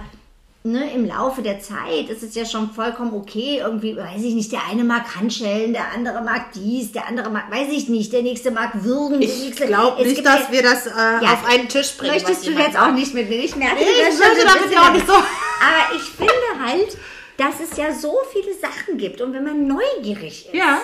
ne, 0.64 0.94
im 0.94 1.06
Laufe 1.06 1.42
der 1.42 1.60
Zeit 1.60 2.10
ist 2.10 2.22
es 2.24 2.36
ja 2.36 2.46
schon 2.46 2.72
vollkommen 2.72 3.14
okay, 3.14 3.58
irgendwie, 3.60 3.96
weiß 3.98 4.22
ich 4.22 4.34
nicht, 4.36 4.52
der 4.52 4.62
eine 4.70 4.84
mag 4.84 5.16
Handschellen, 5.16 5.74
der 5.74 5.92
andere 5.94 6.22
mag 6.22 6.52
dies, 6.54 6.92
der 6.92 7.08
andere 7.08 7.30
mag, 7.30 7.50
weiß 7.52 7.70
ich 7.72 7.90
nicht, 7.90 8.14
der 8.14 8.22
nächste 8.22 8.52
mag 8.52 8.84
Würgen. 8.84 9.22
Ich 9.22 9.56
glaube 9.56 10.04
nicht, 10.06 10.26
dass 10.26 10.42
ja- 10.48 10.52
wir 10.52 10.64
das 10.64 10.86
äh, 10.88 10.90
Ja. 11.22 11.34
auf 11.34 11.46
einen 11.48 11.68
Tisch 11.68 11.98
bringen. 11.98 12.14
Möchtest 12.14 12.46
du 12.46 12.52
jetzt 12.52 12.78
auch 12.78 12.92
nicht 12.92 13.14
mit 13.14 13.30
mir? 13.30 13.44
Ich 13.44 13.56
merke, 13.56 13.82
ich 13.82 14.06
bist 14.08 14.20
möchte 14.20 14.46
damit 14.46 14.64
bisschen- 14.64 14.78
auch 14.78 14.94
nicht 14.94 15.08
so. 15.08 15.14
Aber 15.14 15.96
ich 15.96 16.02
finde 16.04 16.66
halt, 16.66 16.98
dass 17.38 17.60
es 17.60 17.76
ja 17.78 17.94
so 17.94 18.16
viele 18.32 18.54
Sachen 18.54 18.98
gibt 18.98 19.20
und 19.22 19.34
wenn 19.34 19.44
man 19.44 19.68
neugierig 19.68 20.46
ist, 20.48 20.54
Ja. 20.54 20.80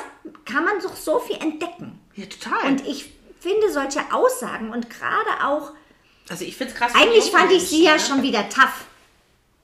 kann 0.45 0.65
man 0.65 0.79
doch 0.81 0.95
so 0.95 1.19
viel 1.19 1.35
entdecken. 1.37 1.99
Ja, 2.15 2.25
total. 2.25 2.71
Und 2.71 2.87
ich 2.87 3.11
finde 3.39 3.71
solche 3.71 3.99
Aussagen 4.11 4.71
und 4.71 4.89
gerade 4.89 5.45
auch, 5.45 5.71
also 6.29 6.43
ich 6.43 6.55
finde 6.57 6.73
es 6.73 6.79
krass. 6.79 6.91
eigentlich 6.95 7.25
fand 7.25 7.51
ich 7.51 7.67
sie 7.69 7.83
ja 7.83 7.99
schon 7.99 8.23
wieder 8.23 8.49
tough. 8.49 8.85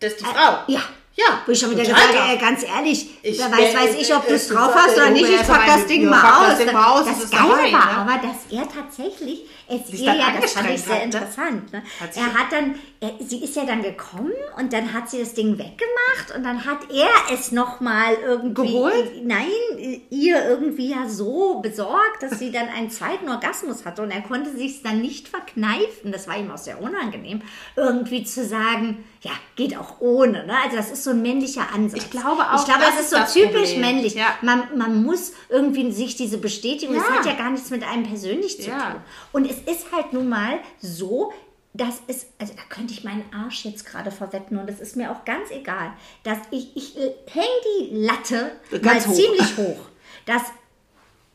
Das 0.04 0.12
ist 0.12 0.20
die 0.20 0.26
Frau. 0.26 0.63
Ja. 0.68 0.82
Ja. 1.16 1.44
Wo 1.46 1.52
ich 1.52 1.60
schon 1.60 1.70
wieder 1.70 1.84
gesagt 1.84 2.18
habe, 2.18 2.38
ganz 2.39 2.63
ehrlich, 2.63 3.20
Ich 3.22 3.38
wer 3.38 3.52
weiß, 3.52 3.76
weiß 3.76 3.96
ich, 4.02 4.16
ob 4.16 4.28
du 4.28 4.34
es 4.34 4.50
äh, 4.50 4.54
drauf 4.56 4.74
äh, 4.74 4.80
hast 4.80 4.98
oder 4.98 5.08
äh, 5.08 5.12
nicht. 5.12 5.30
Ich 5.30 5.42
äh, 5.42 5.44
pack 5.44 5.68
das 5.68 5.86
Ding 5.86 6.06
mal 6.10 6.50
aus. 6.52 6.58
das 6.58 6.66
Das 6.66 7.18
es 7.18 7.24
ist 7.26 7.32
Geile 7.32 7.50
war 7.50 7.62
ne? 7.62 8.12
aber, 8.12 8.28
dass 8.28 8.52
er 8.52 8.68
tatsächlich, 8.68 9.44
es, 9.68 9.88
Sich 9.88 10.02
ja, 10.02 10.16
das 10.42 10.54
fand 10.54 10.72
ich 10.72 10.82
sehr 10.82 10.96
ne? 10.96 11.04
interessant. 11.04 11.72
Ne? 11.72 11.84
Er 12.16 12.34
hat 12.34 12.52
dann, 12.52 12.76
er, 13.00 13.12
sie 13.20 13.44
ist 13.44 13.56
ja 13.56 13.63
dann 13.63 13.84
gekommen 13.84 14.34
und 14.58 14.74
dann 14.74 14.92
hat 14.92 15.10
sie 15.10 15.20
das 15.20 15.36
Ding 15.36 15.58
weggemacht 15.60 16.36
und 16.36 16.44
dann 16.44 16.66
hat 16.66 16.80
er 16.92 17.34
es 17.34 17.52
nochmal 17.52 18.16
irgendwie, 18.26 18.74
Geholt? 18.74 19.24
nein, 19.24 20.02
ihr 20.10 20.50
irgendwie 20.50 20.89
ja 20.89 21.08
so 21.08 21.60
besorgt, 21.60 22.24
dass 22.24 22.39
sie 22.39 22.52
dann 22.52 22.70
einen 22.70 22.89
zweiten 22.89 23.30
Orgasmus 23.30 23.86
hatte 23.86 24.02
und 24.02 24.10
er 24.10 24.22
konnte 24.22 24.52
sich 24.52 24.82
dann 24.82 25.00
nicht 25.02 25.28
verkneifen. 25.28 26.12
Das 26.12 26.28
war 26.28 26.38
ihm 26.38 26.50
auch 26.50 26.58
sehr 26.58 26.82
unangenehm, 26.82 27.44
irgendwie 27.76 28.24
zu 28.24 28.44
sagen, 28.44 29.04
ja, 29.24 29.32
geht 29.56 29.78
auch 29.78 30.00
ohne. 30.02 30.46
Ne? 30.46 30.54
Also 30.64 30.76
das 30.78 30.92
ist 30.92 31.04
so 31.06 31.10
ein 31.12 31.22
männlicher 31.22 31.74
Ansatz. 31.74 32.04
Ich 32.04 32.10
glaube 32.12 32.44
auch, 32.44 32.60
Ich 32.60 32.66
glaube, 32.66 32.82
das 32.82 32.90
das, 32.92 33.00
ist 33.00 33.04
ist 33.06 33.10
so 33.12 33.16
das 33.18 33.34
typisch 33.34 33.72
Problem. 33.72 33.82
männlich. 33.82 34.14
Ja. 34.16 34.38
Man, 34.42 34.78
man 34.78 35.02
muss 35.04 35.32
irgendwie 35.50 35.92
sich 35.92 36.16
diese 36.16 36.38
Bestätigung, 36.38 36.96
es 36.96 37.04
Ja. 37.08 37.16
hat 37.16 37.26
ja 37.26 37.34
gar 37.34 37.50
nichts 37.50 37.70
mit 37.70 37.84
einem 37.84 38.04
persönlich 38.04 38.62
zu 38.62 38.70
Ja. 38.70 38.92
tun. 38.92 39.02
Und 39.32 39.50
es 39.50 39.58
ist 39.60 39.92
halt 39.94 40.12
nun 40.14 40.28
mal 40.30 40.60
so, 40.82 41.32
dass 41.74 42.02
es, 42.08 42.28
also 42.38 42.54
da 42.54 42.62
könnte 42.70 42.94
ich 42.94 43.04
meinen 43.04 43.24
Arsch 43.34 43.66
jetzt 43.66 43.86
gerade 43.86 44.12
verwetten 44.12 44.58
und 44.60 44.70
das 44.70 44.80
ist 44.80 44.96
mir 44.96 45.10
auch 45.12 45.26
ganz 45.26 45.50
egal, 45.50 45.94
dass 46.24 46.38
ich, 46.52 46.76
ich 46.76 46.96
hänge 47.32 47.48
die 47.80 47.96
Latte 47.96 48.52
Ganz 48.82 49.06
mal 49.08 49.12
hoch. 49.12 49.16
ziemlich 49.16 49.58
hoch, 49.58 49.80
dass 50.28 50.44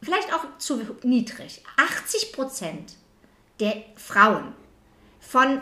vielleicht 0.03 0.33
auch 0.33 0.45
zu 0.59 0.81
niedrig. 1.03 1.65
80 1.77 2.33
Prozent 2.33 2.93
der 3.59 3.75
Frauen 3.97 4.53
von 5.21 5.61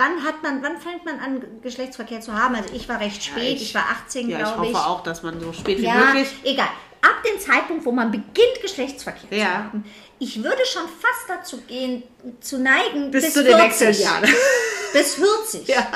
wann 0.00 0.24
hat 0.24 0.42
man, 0.42 0.62
wann 0.62 0.80
fängt 0.80 1.04
man 1.04 1.20
an, 1.20 1.60
Geschlechtsverkehr 1.62 2.20
zu 2.20 2.32
haben? 2.34 2.54
Also 2.54 2.74
ich 2.74 2.88
war 2.88 2.98
recht 2.98 3.22
spät, 3.22 3.56
ich- 3.56 3.62
ich, 3.62 3.74
war 3.74 3.84
18, 3.90 4.28
Ja, 4.30 4.38
ich 4.38 4.42
glaube 4.44 4.58
hoffe 4.60 4.70
ich. 4.70 4.76
auch, 4.76 5.02
dass 5.02 5.22
man 5.22 5.38
so 5.40 5.52
spät 5.52 5.78
wie 5.78 5.84
Ja, 5.84 5.94
möglich. 6.06 6.28
egal. 6.42 6.68
Ab 7.02 7.22
dem 7.24 7.38
Zeitpunkt, 7.40 7.84
wo 7.86 7.92
man 7.92 8.10
beginnt, 8.10 8.60
Geschlechtsverkehr 8.62 9.28
zu 9.30 9.36
Ja. 9.36 9.64
haben, 9.64 9.84
ich 10.18 10.42
würde 10.42 10.64
schon 10.66 10.82
fast 10.82 11.28
dazu 11.28 11.58
gehen, 11.62 12.02
zu 12.40 12.58
neigen, 12.58 13.10
Bis 13.10 13.32
zu 13.32 13.42
den 13.44 13.56
40. 13.56 13.88
Wechseljahren. 13.88 14.28
Bis 14.92 15.14
40. 15.14 15.68
Ja. 15.68 15.86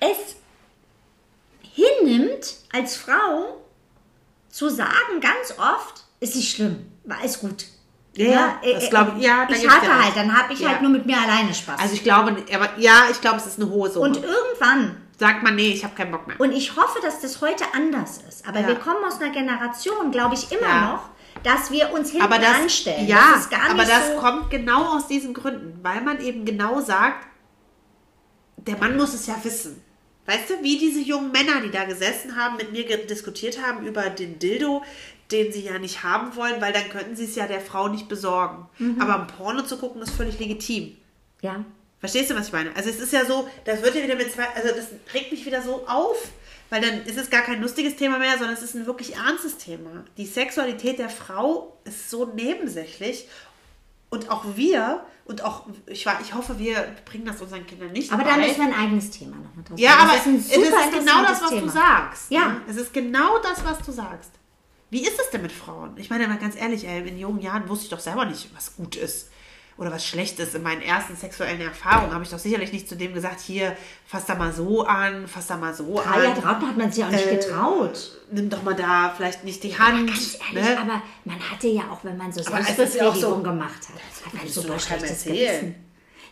Es 0.00 0.36
hinnimmt, 1.74 2.54
als 2.72 2.96
Frau 2.96 3.60
zu 4.50 4.68
sagen, 4.68 5.20
ganz 5.20 5.52
oft, 5.58 6.04
ist 6.20 6.36
nicht 6.36 6.54
schlimm, 6.56 6.86
war 7.04 7.18
alles 7.20 7.40
gut. 7.40 7.66
Ja, 8.16 8.26
ja, 8.30 8.58
äh, 8.62 8.74
das 8.74 8.84
äh, 8.84 8.88
glaub 8.90 9.16
ich- 9.16 9.24
ja, 9.24 9.46
ich 9.50 9.68
hatte 9.68 10.02
halt, 10.04 10.16
dann 10.16 10.36
habe 10.36 10.52
ich 10.52 10.60
Ja. 10.60 10.68
halt 10.70 10.82
nur 10.82 10.90
mit 10.90 11.04
mir 11.06 11.16
alleine 11.18 11.52
Spaß. 11.52 11.80
Also 11.80 11.94
ich 11.94 12.02
glaube, 12.04 12.36
aber 12.54 12.70
ja, 12.78 13.04
ich 13.10 13.20
glaube, 13.20 13.38
es 13.38 13.46
ist 13.46 13.60
eine 13.60 13.68
hohe 13.70 13.90
Summe. 13.90 14.06
und 14.06 14.16
irgendwann 14.16 14.96
Sagt 15.16 15.44
man, 15.44 15.54
nee, 15.54 15.68
ich 15.70 15.84
habe 15.84 15.94
keinen 15.94 16.10
Bock 16.10 16.26
mehr. 16.26 16.40
Und 16.40 16.50
ich 16.50 16.74
hoffe, 16.74 16.98
dass 17.00 17.20
das 17.20 17.40
heute 17.40 17.62
anders 17.72 18.18
ist. 18.28 18.48
Aber 18.48 18.58
Ja. 18.60 18.66
wir 18.66 18.74
kommen 18.74 19.04
aus 19.06 19.20
einer 19.20 19.30
Generation, 19.32 20.10
glaube 20.10 20.34
ich, 20.34 20.50
immer 20.50 20.66
Ja. 20.68 20.80
noch, 20.92 21.02
dass 21.44 21.70
wir 21.70 21.92
uns 21.92 22.10
hinten 22.10 22.24
aber 22.26 22.38
das, 22.40 22.56
anstellen. 22.62 23.06
ja, 23.06 23.30
das 23.34 23.42
ist 23.42 23.50
gar 23.52 23.70
aber 23.70 23.84
das 23.84 24.08
so, 24.12 24.16
kommt 24.18 24.50
genau 24.50 24.96
aus 24.96 25.06
diesen 25.06 25.32
Gründen, 25.32 25.78
weil 25.84 26.00
man 26.00 26.20
eben 26.20 26.44
genau 26.44 26.80
sagt, 26.80 27.28
der 28.56 28.76
Mann 28.78 28.96
muss 28.96 29.14
es 29.14 29.26
ja 29.28 29.36
wissen. 29.42 29.80
Weißt 30.26 30.50
du, 30.50 30.62
wie 30.62 30.78
diese 30.78 31.00
jungen 31.00 31.30
Männer, 31.30 31.60
die 31.62 31.70
da 31.70 31.84
gesessen 31.84 32.34
haben, 32.34 32.56
mit 32.56 32.72
mir 32.72 32.84
diskutiert 33.06 33.58
haben 33.64 33.86
über 33.86 34.10
den 34.10 34.38
Dildo, 34.40 34.82
den 35.34 35.52
sie 35.52 35.60
ja 35.64 35.78
nicht 35.78 36.02
haben 36.04 36.34
wollen, 36.36 36.60
weil 36.60 36.72
dann 36.72 36.88
könnten 36.88 37.16
sie 37.16 37.24
es 37.24 37.34
ja 37.34 37.46
der 37.46 37.60
Frau 37.60 37.88
nicht 37.88 38.08
besorgen. 38.08 38.66
Mhm. 38.78 39.00
Aber 39.00 39.20
ein 39.20 39.26
Porno 39.26 39.62
zu 39.62 39.76
gucken 39.76 40.00
ist 40.02 40.12
völlig 40.12 40.38
legitim. 40.38 40.96
Ja. 41.42 41.64
Verstehst 42.00 42.30
du, 42.30 42.34
was 42.36 42.46
ich 42.48 42.52
meine? 42.52 42.74
Also 42.76 42.90
es 42.90 43.00
ist 43.00 43.12
ja 43.12 43.24
so, 43.24 43.48
das 43.64 43.82
wird 43.82 43.94
ja 43.94 44.02
wieder 44.04 44.14
mit 44.16 44.30
zwei, 44.32 44.46
also 44.54 44.68
das 44.74 44.86
regt 45.14 45.32
mich 45.32 45.44
wieder 45.46 45.62
so 45.62 45.86
auf, 45.86 46.16
weil 46.70 46.80
dann 46.82 47.02
ist 47.04 47.18
es 47.18 47.30
gar 47.30 47.42
kein 47.42 47.60
lustiges 47.62 47.96
Thema 47.96 48.18
mehr, 48.18 48.32
sondern 48.38 48.54
es 48.54 48.62
ist 48.62 48.74
ein 48.74 48.86
wirklich 48.86 49.16
ernstes 49.16 49.56
Thema. 49.58 50.04
Die 50.16 50.26
Sexualität 50.26 50.98
der 50.98 51.08
Frau 51.10 51.76
ist 51.84 52.10
so 52.10 52.26
nebensächlich 52.26 53.28
und 54.10 54.30
auch 54.30 54.44
wir 54.54 55.02
und 55.24 55.42
auch, 55.42 55.64
ich, 55.86 56.04
wa- 56.04 56.18
ich 56.22 56.34
hoffe, 56.34 56.58
wir 56.58 56.94
bringen 57.06 57.24
das 57.24 57.40
unseren 57.40 57.66
Kindern 57.66 57.92
nicht 57.92 58.12
Aber 58.12 58.22
da 58.22 58.36
bei. 58.36 58.46
müssen 58.46 58.58
wir 58.58 58.64
ein 58.66 58.74
eigenes 58.74 59.10
Thema 59.10 59.36
nochmal 59.36 59.64
draus 59.66 59.80
Ja, 59.80 59.96
aber 60.00 60.14
ist 60.16 60.26
es 60.26 60.54
super 60.54 60.66
ist 60.66 60.92
genau 60.98 61.22
das, 61.22 61.42
was 61.42 61.48
Thema. 61.50 61.62
du 61.62 61.68
sagst. 61.70 62.30
Ja. 62.30 62.48
ne? 62.48 62.60
Es 62.68 62.76
ist 62.76 62.92
genau 62.92 63.38
das, 63.38 63.64
was 63.64 63.78
du 63.78 63.90
sagst. 63.92 64.30
Wie 64.94 65.02
ist 65.04 65.18
es 65.18 65.30
denn 65.30 65.42
mit 65.42 65.50
Frauen? 65.50 65.90
Ich 65.96 66.08
meine 66.08 66.28
mal 66.28 66.38
ganz 66.38 66.54
ehrlich, 66.54 66.86
ey, 66.86 67.00
in 67.08 67.18
jungen 67.18 67.40
Jahren 67.40 67.68
wusste 67.68 67.86
ich 67.86 67.90
doch 67.90 67.98
selber 67.98 68.24
nicht, 68.26 68.48
was 68.54 68.76
gut 68.76 68.94
ist 68.94 69.28
oder 69.76 69.90
was 69.90 70.06
schlecht 70.06 70.38
ist. 70.38 70.54
In 70.54 70.62
meinen 70.62 70.82
ersten 70.82 71.16
sexuellen 71.16 71.60
Erfahrungen 71.60 72.12
habe 72.14 72.22
ich 72.22 72.30
doch 72.30 72.38
sicherlich 72.38 72.72
nicht 72.72 72.88
zu 72.88 72.94
dem 72.94 73.12
gesagt, 73.12 73.40
hier, 73.40 73.76
fass 74.06 74.24
da 74.26 74.36
mal 74.36 74.52
so 74.52 74.84
an, 74.86 75.26
fass 75.26 75.48
da 75.48 75.56
mal 75.56 75.74
so 75.74 75.96
Drei 75.96 76.04
Jahre 76.04 76.28
an. 76.28 76.34
drauf 76.40 76.68
hat 76.68 76.76
man 76.76 76.92
sich 76.92 77.02
auch 77.02 77.08
nicht 77.10 77.26
Äh, 77.26 77.36
getraut. 77.38 78.12
Nimm 78.30 78.48
doch 78.50 78.62
mal 78.62 78.76
da 78.76 79.12
vielleicht 79.16 79.42
nicht 79.42 79.64
die 79.64 79.76
Hand. 79.76 80.06
Ganz 80.06 80.38
ehrlich, 80.48 80.64
ne? 80.70 80.78
aber 80.80 81.02
man 81.24 81.40
hatte 81.50 81.66
ja 81.66 81.82
auch, 81.90 82.04
wenn 82.04 82.16
man 82.16 82.32
so 82.32 82.42
Aber 82.46 82.60
es 82.60 82.68
ist 82.68 82.68
ja 82.68 82.74
Selbstbefriedigung 82.86 83.20
so- 83.38 83.42
gemacht 83.42 83.80
hat, 83.88 84.26
hat 84.26 84.32
man 84.34 84.42
keinem 84.42 84.78
schlechtes. 84.78 85.24
Gewissen. 85.24 85.74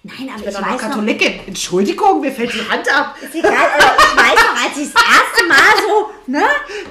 Nein, 0.05 0.29
aber 0.31 0.41
Ich 0.41 0.47
ich, 0.49 0.53
bin 0.53 0.53
noch 0.55 0.61
weiß 0.63 0.73
noch, 0.83 0.89
Katholikin. 0.89 1.41
Entschuldigung, 1.47 2.21
mir 2.21 2.33
fällt 2.33 2.53
die 2.55 2.69
Hand 2.69 2.93
ab. 2.93 3.17
ist 3.23 3.35
egal, 3.35 3.53
aber 3.53 3.95
ich 3.97 4.17
weiß 4.17 4.35
noch, 4.45 4.65
als 4.65 4.77
ich 4.79 4.93
das 4.93 5.03
erste 5.03 5.47
Mal 5.49 5.83
so, 5.87 6.11
ne, 6.27 6.45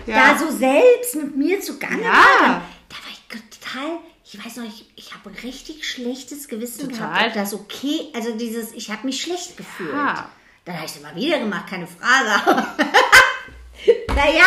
Ja. 0.07 0.33
da 0.33 0.37
so 0.39 0.49
selbst 0.49 1.15
mit 1.15 1.35
mir 1.35 1.59
zugange 1.59 2.03
Ja. 2.03 2.09
war, 2.13 2.39
dann, 2.39 2.61
da 2.89 2.95
war 2.95 3.11
ich 3.11 3.49
total, 3.59 3.99
ich 4.23 4.45
weiß 4.45 4.55
noch, 4.57 4.65
ich, 4.65 4.89
ich 4.95 5.13
habe 5.13 5.29
ein 5.29 5.35
richtig 5.43 5.85
schlechtes 5.85 6.47
Gewissen 6.47 6.89
Total. 6.89 7.09
gehabt, 7.09 7.27
ob 7.27 7.33
das 7.33 7.53
okay, 7.53 7.99
also 8.13 8.31
dieses, 8.37 8.71
ich 8.71 8.89
habe 8.89 9.05
mich 9.05 9.21
schlecht 9.21 9.57
gefühlt. 9.57 9.91
Ja. 9.93 10.29
Dann 10.63 10.75
habe 10.75 10.85
ich 10.85 10.91
es 10.91 10.97
immer 10.97 11.13
wieder 11.15 11.39
gemacht, 11.39 11.65
keine 11.69 11.87
Frage. 11.87 12.67
naja, 14.07 14.45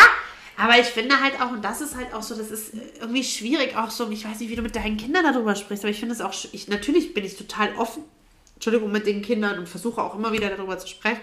Aber 0.57 0.79
ich 0.79 0.87
finde 0.87 1.19
halt 1.21 1.41
auch, 1.41 1.51
und 1.51 1.61
das 1.63 1.81
ist 1.81 1.95
halt 1.95 2.13
auch 2.13 2.23
so, 2.23 2.33
das 2.35 2.49
ist 2.49 2.71
irgendwie 3.01 3.23
schwierig, 3.25 3.75
auch 3.75 3.91
so, 3.91 4.09
ich 4.09 4.25
weiß 4.25 4.39
nicht, 4.39 4.49
wie 4.49 4.55
du 4.55 4.61
mit 4.61 4.75
deinen 4.75 4.95
Kindern 4.95 5.25
darüber 5.25 5.53
sprichst, 5.55 5.83
aber 5.83 5.91
ich 5.91 5.99
finde 5.99 6.15
es 6.15 6.21
auch, 6.21 6.33
ich, 6.53 6.67
natürlich 6.69 7.13
bin 7.13 7.25
ich 7.25 7.35
total 7.37 7.75
offen, 7.75 8.03
Entschuldigung, 8.55 8.91
mit 8.91 9.05
den 9.05 9.21
Kindern 9.21 9.59
und 9.59 9.69
versuche 9.69 10.01
auch 10.01 10.15
immer 10.15 10.31
wieder 10.31 10.49
darüber 10.49 10.77
zu 10.77 10.87
sprechen. 10.87 11.21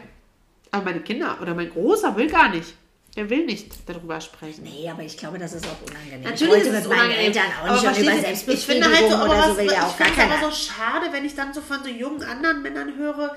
Aber 0.70 0.84
meine 0.84 1.00
Kinder 1.00 1.38
oder 1.40 1.54
mein 1.54 1.70
Großer 1.70 2.16
will 2.16 2.28
gar 2.30 2.48
nicht. 2.48 2.74
Der 3.14 3.28
will 3.28 3.44
nicht 3.44 3.86
darüber 3.86 4.18
sprechen. 4.22 4.62
Nee, 4.62 4.88
aber 4.88 5.02
ich 5.02 5.18
glaube, 5.18 5.38
das 5.38 5.52
ist 5.52 5.66
auch 5.66 5.86
unangenehm. 5.86 6.22
Natürlich 6.22 6.62
ich 6.62 6.68
ist 6.68 6.74
es 6.74 6.86
unangenehm. 6.86 7.18
Eltern 7.18 7.44
auch 7.60 7.68
Aber 7.68 7.90
nicht 7.90 7.98
über 8.00 8.20
Selbstbefriedigung 8.20 8.54
ich 8.54 8.64
finde 8.64 8.86
halt 8.86 9.10
so, 9.10 9.16
aber 9.16 9.24
oder 9.24 9.38
was, 9.38 9.48
so 9.48 9.56
will 9.58 9.66
ja 9.66 9.86
auch 9.86 9.90
ich 9.92 9.98
gar 9.98 10.06
finde 10.06 10.12
es 10.12 10.16
keiner. 10.16 10.34
aber 10.42 10.50
so 10.50 10.56
schade, 10.56 11.06
wenn 11.12 11.24
ich 11.26 11.34
dann 11.34 11.52
so 11.52 11.60
von 11.60 11.82
so 11.84 11.90
jungen 11.90 12.22
anderen 12.22 12.62
Männern 12.62 12.96
höre, 12.96 13.36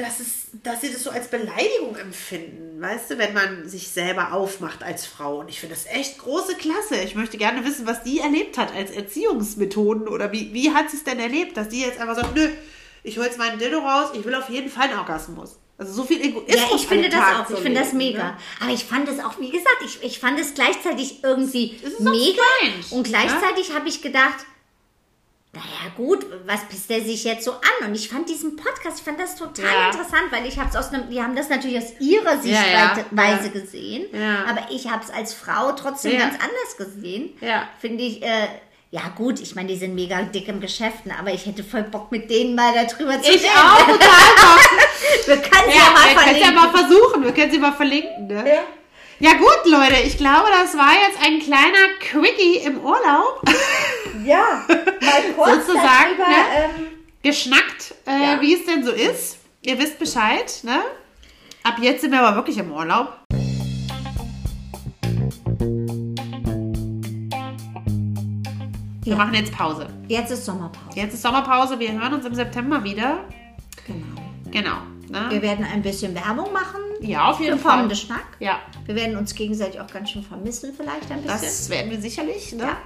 dass, 0.00 0.20
es, 0.20 0.28
dass 0.62 0.80
sie 0.80 0.92
das 0.92 1.02
so 1.02 1.10
als 1.10 1.28
Beleidigung 1.28 1.96
empfinden, 1.96 2.80
weißt 2.80 3.10
du, 3.10 3.18
wenn 3.18 3.32
man 3.34 3.68
sich 3.68 3.88
selber 3.88 4.32
aufmacht 4.32 4.82
als 4.82 5.06
Frau. 5.06 5.40
Und 5.40 5.48
ich 5.48 5.60
finde 5.60 5.74
das 5.74 5.86
echt 5.86 6.18
große 6.18 6.54
Klasse. 6.56 6.96
Ich 7.04 7.14
möchte 7.14 7.38
gerne 7.38 7.64
wissen, 7.64 7.86
was 7.86 8.02
die 8.02 8.20
erlebt 8.20 8.58
hat 8.58 8.74
als 8.74 8.90
Erziehungsmethoden 8.90 10.08
oder 10.08 10.32
wie, 10.32 10.52
wie 10.52 10.72
hat 10.72 10.90
sie 10.90 10.96
es 10.96 11.04
denn 11.04 11.18
erlebt, 11.18 11.56
dass 11.56 11.68
die 11.68 11.80
jetzt 11.80 12.00
einfach 12.00 12.16
sagt, 12.16 12.34
nö, 12.34 12.48
ich 13.02 13.16
hole 13.16 13.26
jetzt 13.26 13.38
meinen 13.38 13.58
Dildo 13.58 13.78
raus, 13.78 14.10
ich 14.14 14.24
will 14.24 14.34
auf 14.34 14.48
jeden 14.50 14.70
Fall 14.70 14.88
einen 14.88 14.98
Orgasmus. 14.98 15.58
Also 15.78 15.94
so 15.94 16.04
viel 16.04 16.20
Egoismus. 16.20 16.54
Ja, 16.54 16.76
ich 16.76 16.86
finde 16.86 17.08
das 17.08 17.20
Tag 17.20 17.46
auch. 17.46 17.50
Ich 17.50 17.60
finde 17.60 17.80
das 17.80 17.94
mega. 17.94 18.22
ne? 18.22 18.36
Aber 18.60 18.70
ich 18.70 18.84
fand 18.84 19.08
es 19.08 19.18
auch, 19.18 19.40
wie 19.40 19.48
gesagt, 19.50 19.78
ich, 19.82 20.02
ich 20.02 20.18
fand 20.18 20.38
es 20.38 20.52
gleichzeitig 20.52 21.24
irgendwie 21.24 21.80
mega. 22.00 22.42
strange, 22.58 22.84
Und 22.90 23.04
gleichzeitig 23.04 23.72
habe 23.74 23.88
ich 23.88 24.02
gedacht, 24.02 24.44
naja 25.52 25.90
gut, 25.96 26.24
was 26.46 26.64
pisst 26.68 26.88
der 26.90 27.00
sich 27.02 27.24
jetzt 27.24 27.44
so 27.44 27.52
an? 27.52 27.88
Und 27.88 27.94
ich 27.94 28.08
fand 28.08 28.28
diesen 28.28 28.54
Podcast, 28.56 28.98
ich 28.98 29.04
fand 29.04 29.18
das 29.18 29.34
total 29.36 29.64
Ja. 29.64 29.86
interessant, 29.90 30.24
weil 30.30 30.46
ich 30.46 30.58
habe 30.58 30.70
es 30.70 30.76
aus 30.76 30.92
einem, 30.92 31.10
die 31.10 31.20
haben 31.20 31.34
das 31.34 31.48
natürlich 31.48 31.78
aus 31.78 31.92
ihrer 31.98 32.34
Ja, 32.44 32.64
ja, 32.66 32.94
Sichtweise 32.94 33.46
ja. 33.46 33.60
gesehen, 33.60 34.06
Ja. 34.12 34.44
aber 34.48 34.68
ich 34.70 34.88
habe 34.88 35.02
es 35.02 35.10
als 35.10 35.34
Frau 35.34 35.72
trotzdem 35.72 36.12
Ja. 36.12 36.20
ganz 36.20 36.34
anders 36.34 36.76
gesehen. 36.76 37.30
Ja. 37.40 37.68
Finde 37.80 38.04
ich, 38.04 38.22
äh, 38.22 38.46
ja 38.92 39.02
gut, 39.16 39.40
ich 39.40 39.54
meine, 39.56 39.68
die 39.68 39.76
sind 39.76 39.94
mega 39.94 40.22
dick 40.22 40.46
im 40.48 40.60
Geschäften, 40.60 41.12
aber 41.18 41.32
ich 41.32 41.46
hätte 41.46 41.64
voll 41.64 41.82
Bock 41.84 42.10
mit 42.12 42.30
denen 42.30 42.54
mal 42.54 42.72
darüber 42.74 43.20
zu 43.20 43.30
Ich 43.30 43.42
reden. 43.42 43.52
auch, 43.56 43.78
total 43.78 43.98
Bock. 43.98 44.70
Wir 45.26 45.36
können 45.38 45.68
ja, 45.70 45.74
Ja, 45.76 45.90
mal 45.92 46.08
wir 46.08 46.14
können 46.14 46.36
es 46.36 46.40
ja 46.40 46.46
verlinken. 46.46 46.54
mal 46.54 46.70
versuchen. 46.78 47.24
Wir 47.24 47.32
können 47.32 47.50
sie 47.52 47.58
mal 47.58 47.72
verlinken. 47.72 48.26
Ne? 48.28 48.44
Ja. 48.48 48.60
Ja 49.20 49.32
gut, 49.34 49.60
Leute, 49.70 50.00
ich 50.06 50.16
glaube, 50.16 50.46
das 50.50 50.76
war 50.76 50.92
jetzt 50.92 51.22
ein 51.24 51.38
kleiner 51.40 51.88
Quickie 52.00 52.58
im 52.64 52.78
Urlaub. 52.80 53.42
Ja, 54.26 54.64
mal 54.68 55.22
kurz 55.34 55.66
Sozusagen, 55.66 56.10
darüber, 56.18 56.28
ne? 56.28 56.74
ähm, 56.78 56.86
Geschnackt, 57.22 57.94
äh, 58.06 58.22
Ja. 58.34 58.40
wie 58.42 58.52
es 58.54 58.66
denn 58.66 58.84
so 58.84 58.90
ist. 58.92 59.38
Ihr 59.62 59.78
wisst 59.78 59.98
Bescheid, 59.98 60.52
ne? 60.62 60.80
Ab 61.62 61.76
jetzt 61.80 62.02
sind 62.02 62.10
wir 62.10 62.20
aber 62.20 62.36
wirklich 62.36 62.58
im 62.58 62.70
Urlaub. 62.70 63.16
Wir 69.02 69.12
Ja. 69.12 69.16
machen 69.16 69.34
jetzt 69.34 69.52
Pause. 69.52 69.86
jetzt 70.08 70.30
ist 70.30 70.44
Sommerpause. 70.44 70.96
Jetzt 70.98 71.14
ist 71.14 71.22
Sommerpause. 71.22 71.78
Wir 71.78 71.92
hören 71.92 72.12
uns 72.14 72.26
im 72.26 72.34
September 72.34 72.82
wieder. 72.84 73.24
Genau. 73.86 74.06
Genau. 74.50 74.76
Wir 75.10 75.20
Ne? 75.20 75.42
werden 75.42 75.64
ein 75.64 75.82
bisschen 75.82 76.14
Werbung 76.14 76.52
machen. 76.52 76.80
Ja, 77.00 77.30
auf 77.30 77.38
Für 77.38 77.44
jeden 77.44 77.58
Fall. 77.58 77.72
kommende 77.76 77.96
Schnack. 77.96 78.24
Ja, 78.38 78.60
Wir 78.86 78.94
werden 78.94 79.16
uns 79.16 79.34
gegenseitig 79.34 79.80
auch 79.80 79.86
ganz 79.88 80.10
schön 80.10 80.22
vermissen, 80.22 80.72
vielleicht 80.76 81.10
ein 81.10 81.22
bisschen. 81.22 81.40
Das 81.40 81.68
werden 81.70 81.90
wir 81.90 82.00
sicherlich. 82.00 82.52
Ne? 82.52 82.62
Ja. 82.64 82.76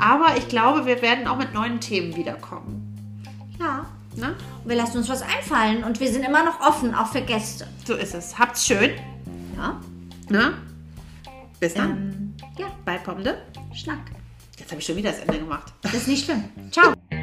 Aber 0.00 0.36
ich 0.36 0.48
glaube, 0.48 0.86
wir 0.86 1.00
werden 1.02 1.26
auch 1.28 1.36
mit 1.36 1.52
neuen 1.54 1.80
Themen 1.80 2.16
wiederkommen. 2.16 3.24
ja. 3.60 3.86
Ne? 4.14 4.34
Wir 4.66 4.76
lassen 4.76 4.98
uns 4.98 5.08
was 5.08 5.22
einfallen 5.22 5.84
und 5.84 5.98
wir 5.98 6.12
sind 6.12 6.22
immer 6.22 6.44
noch 6.44 6.60
offen, 6.60 6.94
auch 6.94 7.06
für 7.06 7.22
Gäste. 7.22 7.66
So 7.86 7.94
ist 7.94 8.14
es. 8.14 8.38
Habt's 8.38 8.66
schön. 8.66 8.90
Ja. 9.56 9.80
Ne? 10.28 10.52
Bis 11.58 11.72
dann. 11.72 11.90
Ähm, 11.90 12.34
ja, 12.58 12.66
Bald 12.84 13.04
kommende. 13.04 13.40
Schnack. 13.72 14.00
Jetzt 14.58 14.70
habe 14.70 14.80
ich 14.82 14.86
schon 14.86 14.96
wieder 14.96 15.12
das 15.12 15.20
Ende 15.20 15.38
gemacht. 15.38 15.72
Das 15.80 15.94
ist 15.94 16.08
nicht 16.08 16.26
schlimm. 16.26 16.44
Ciao. 16.70 16.92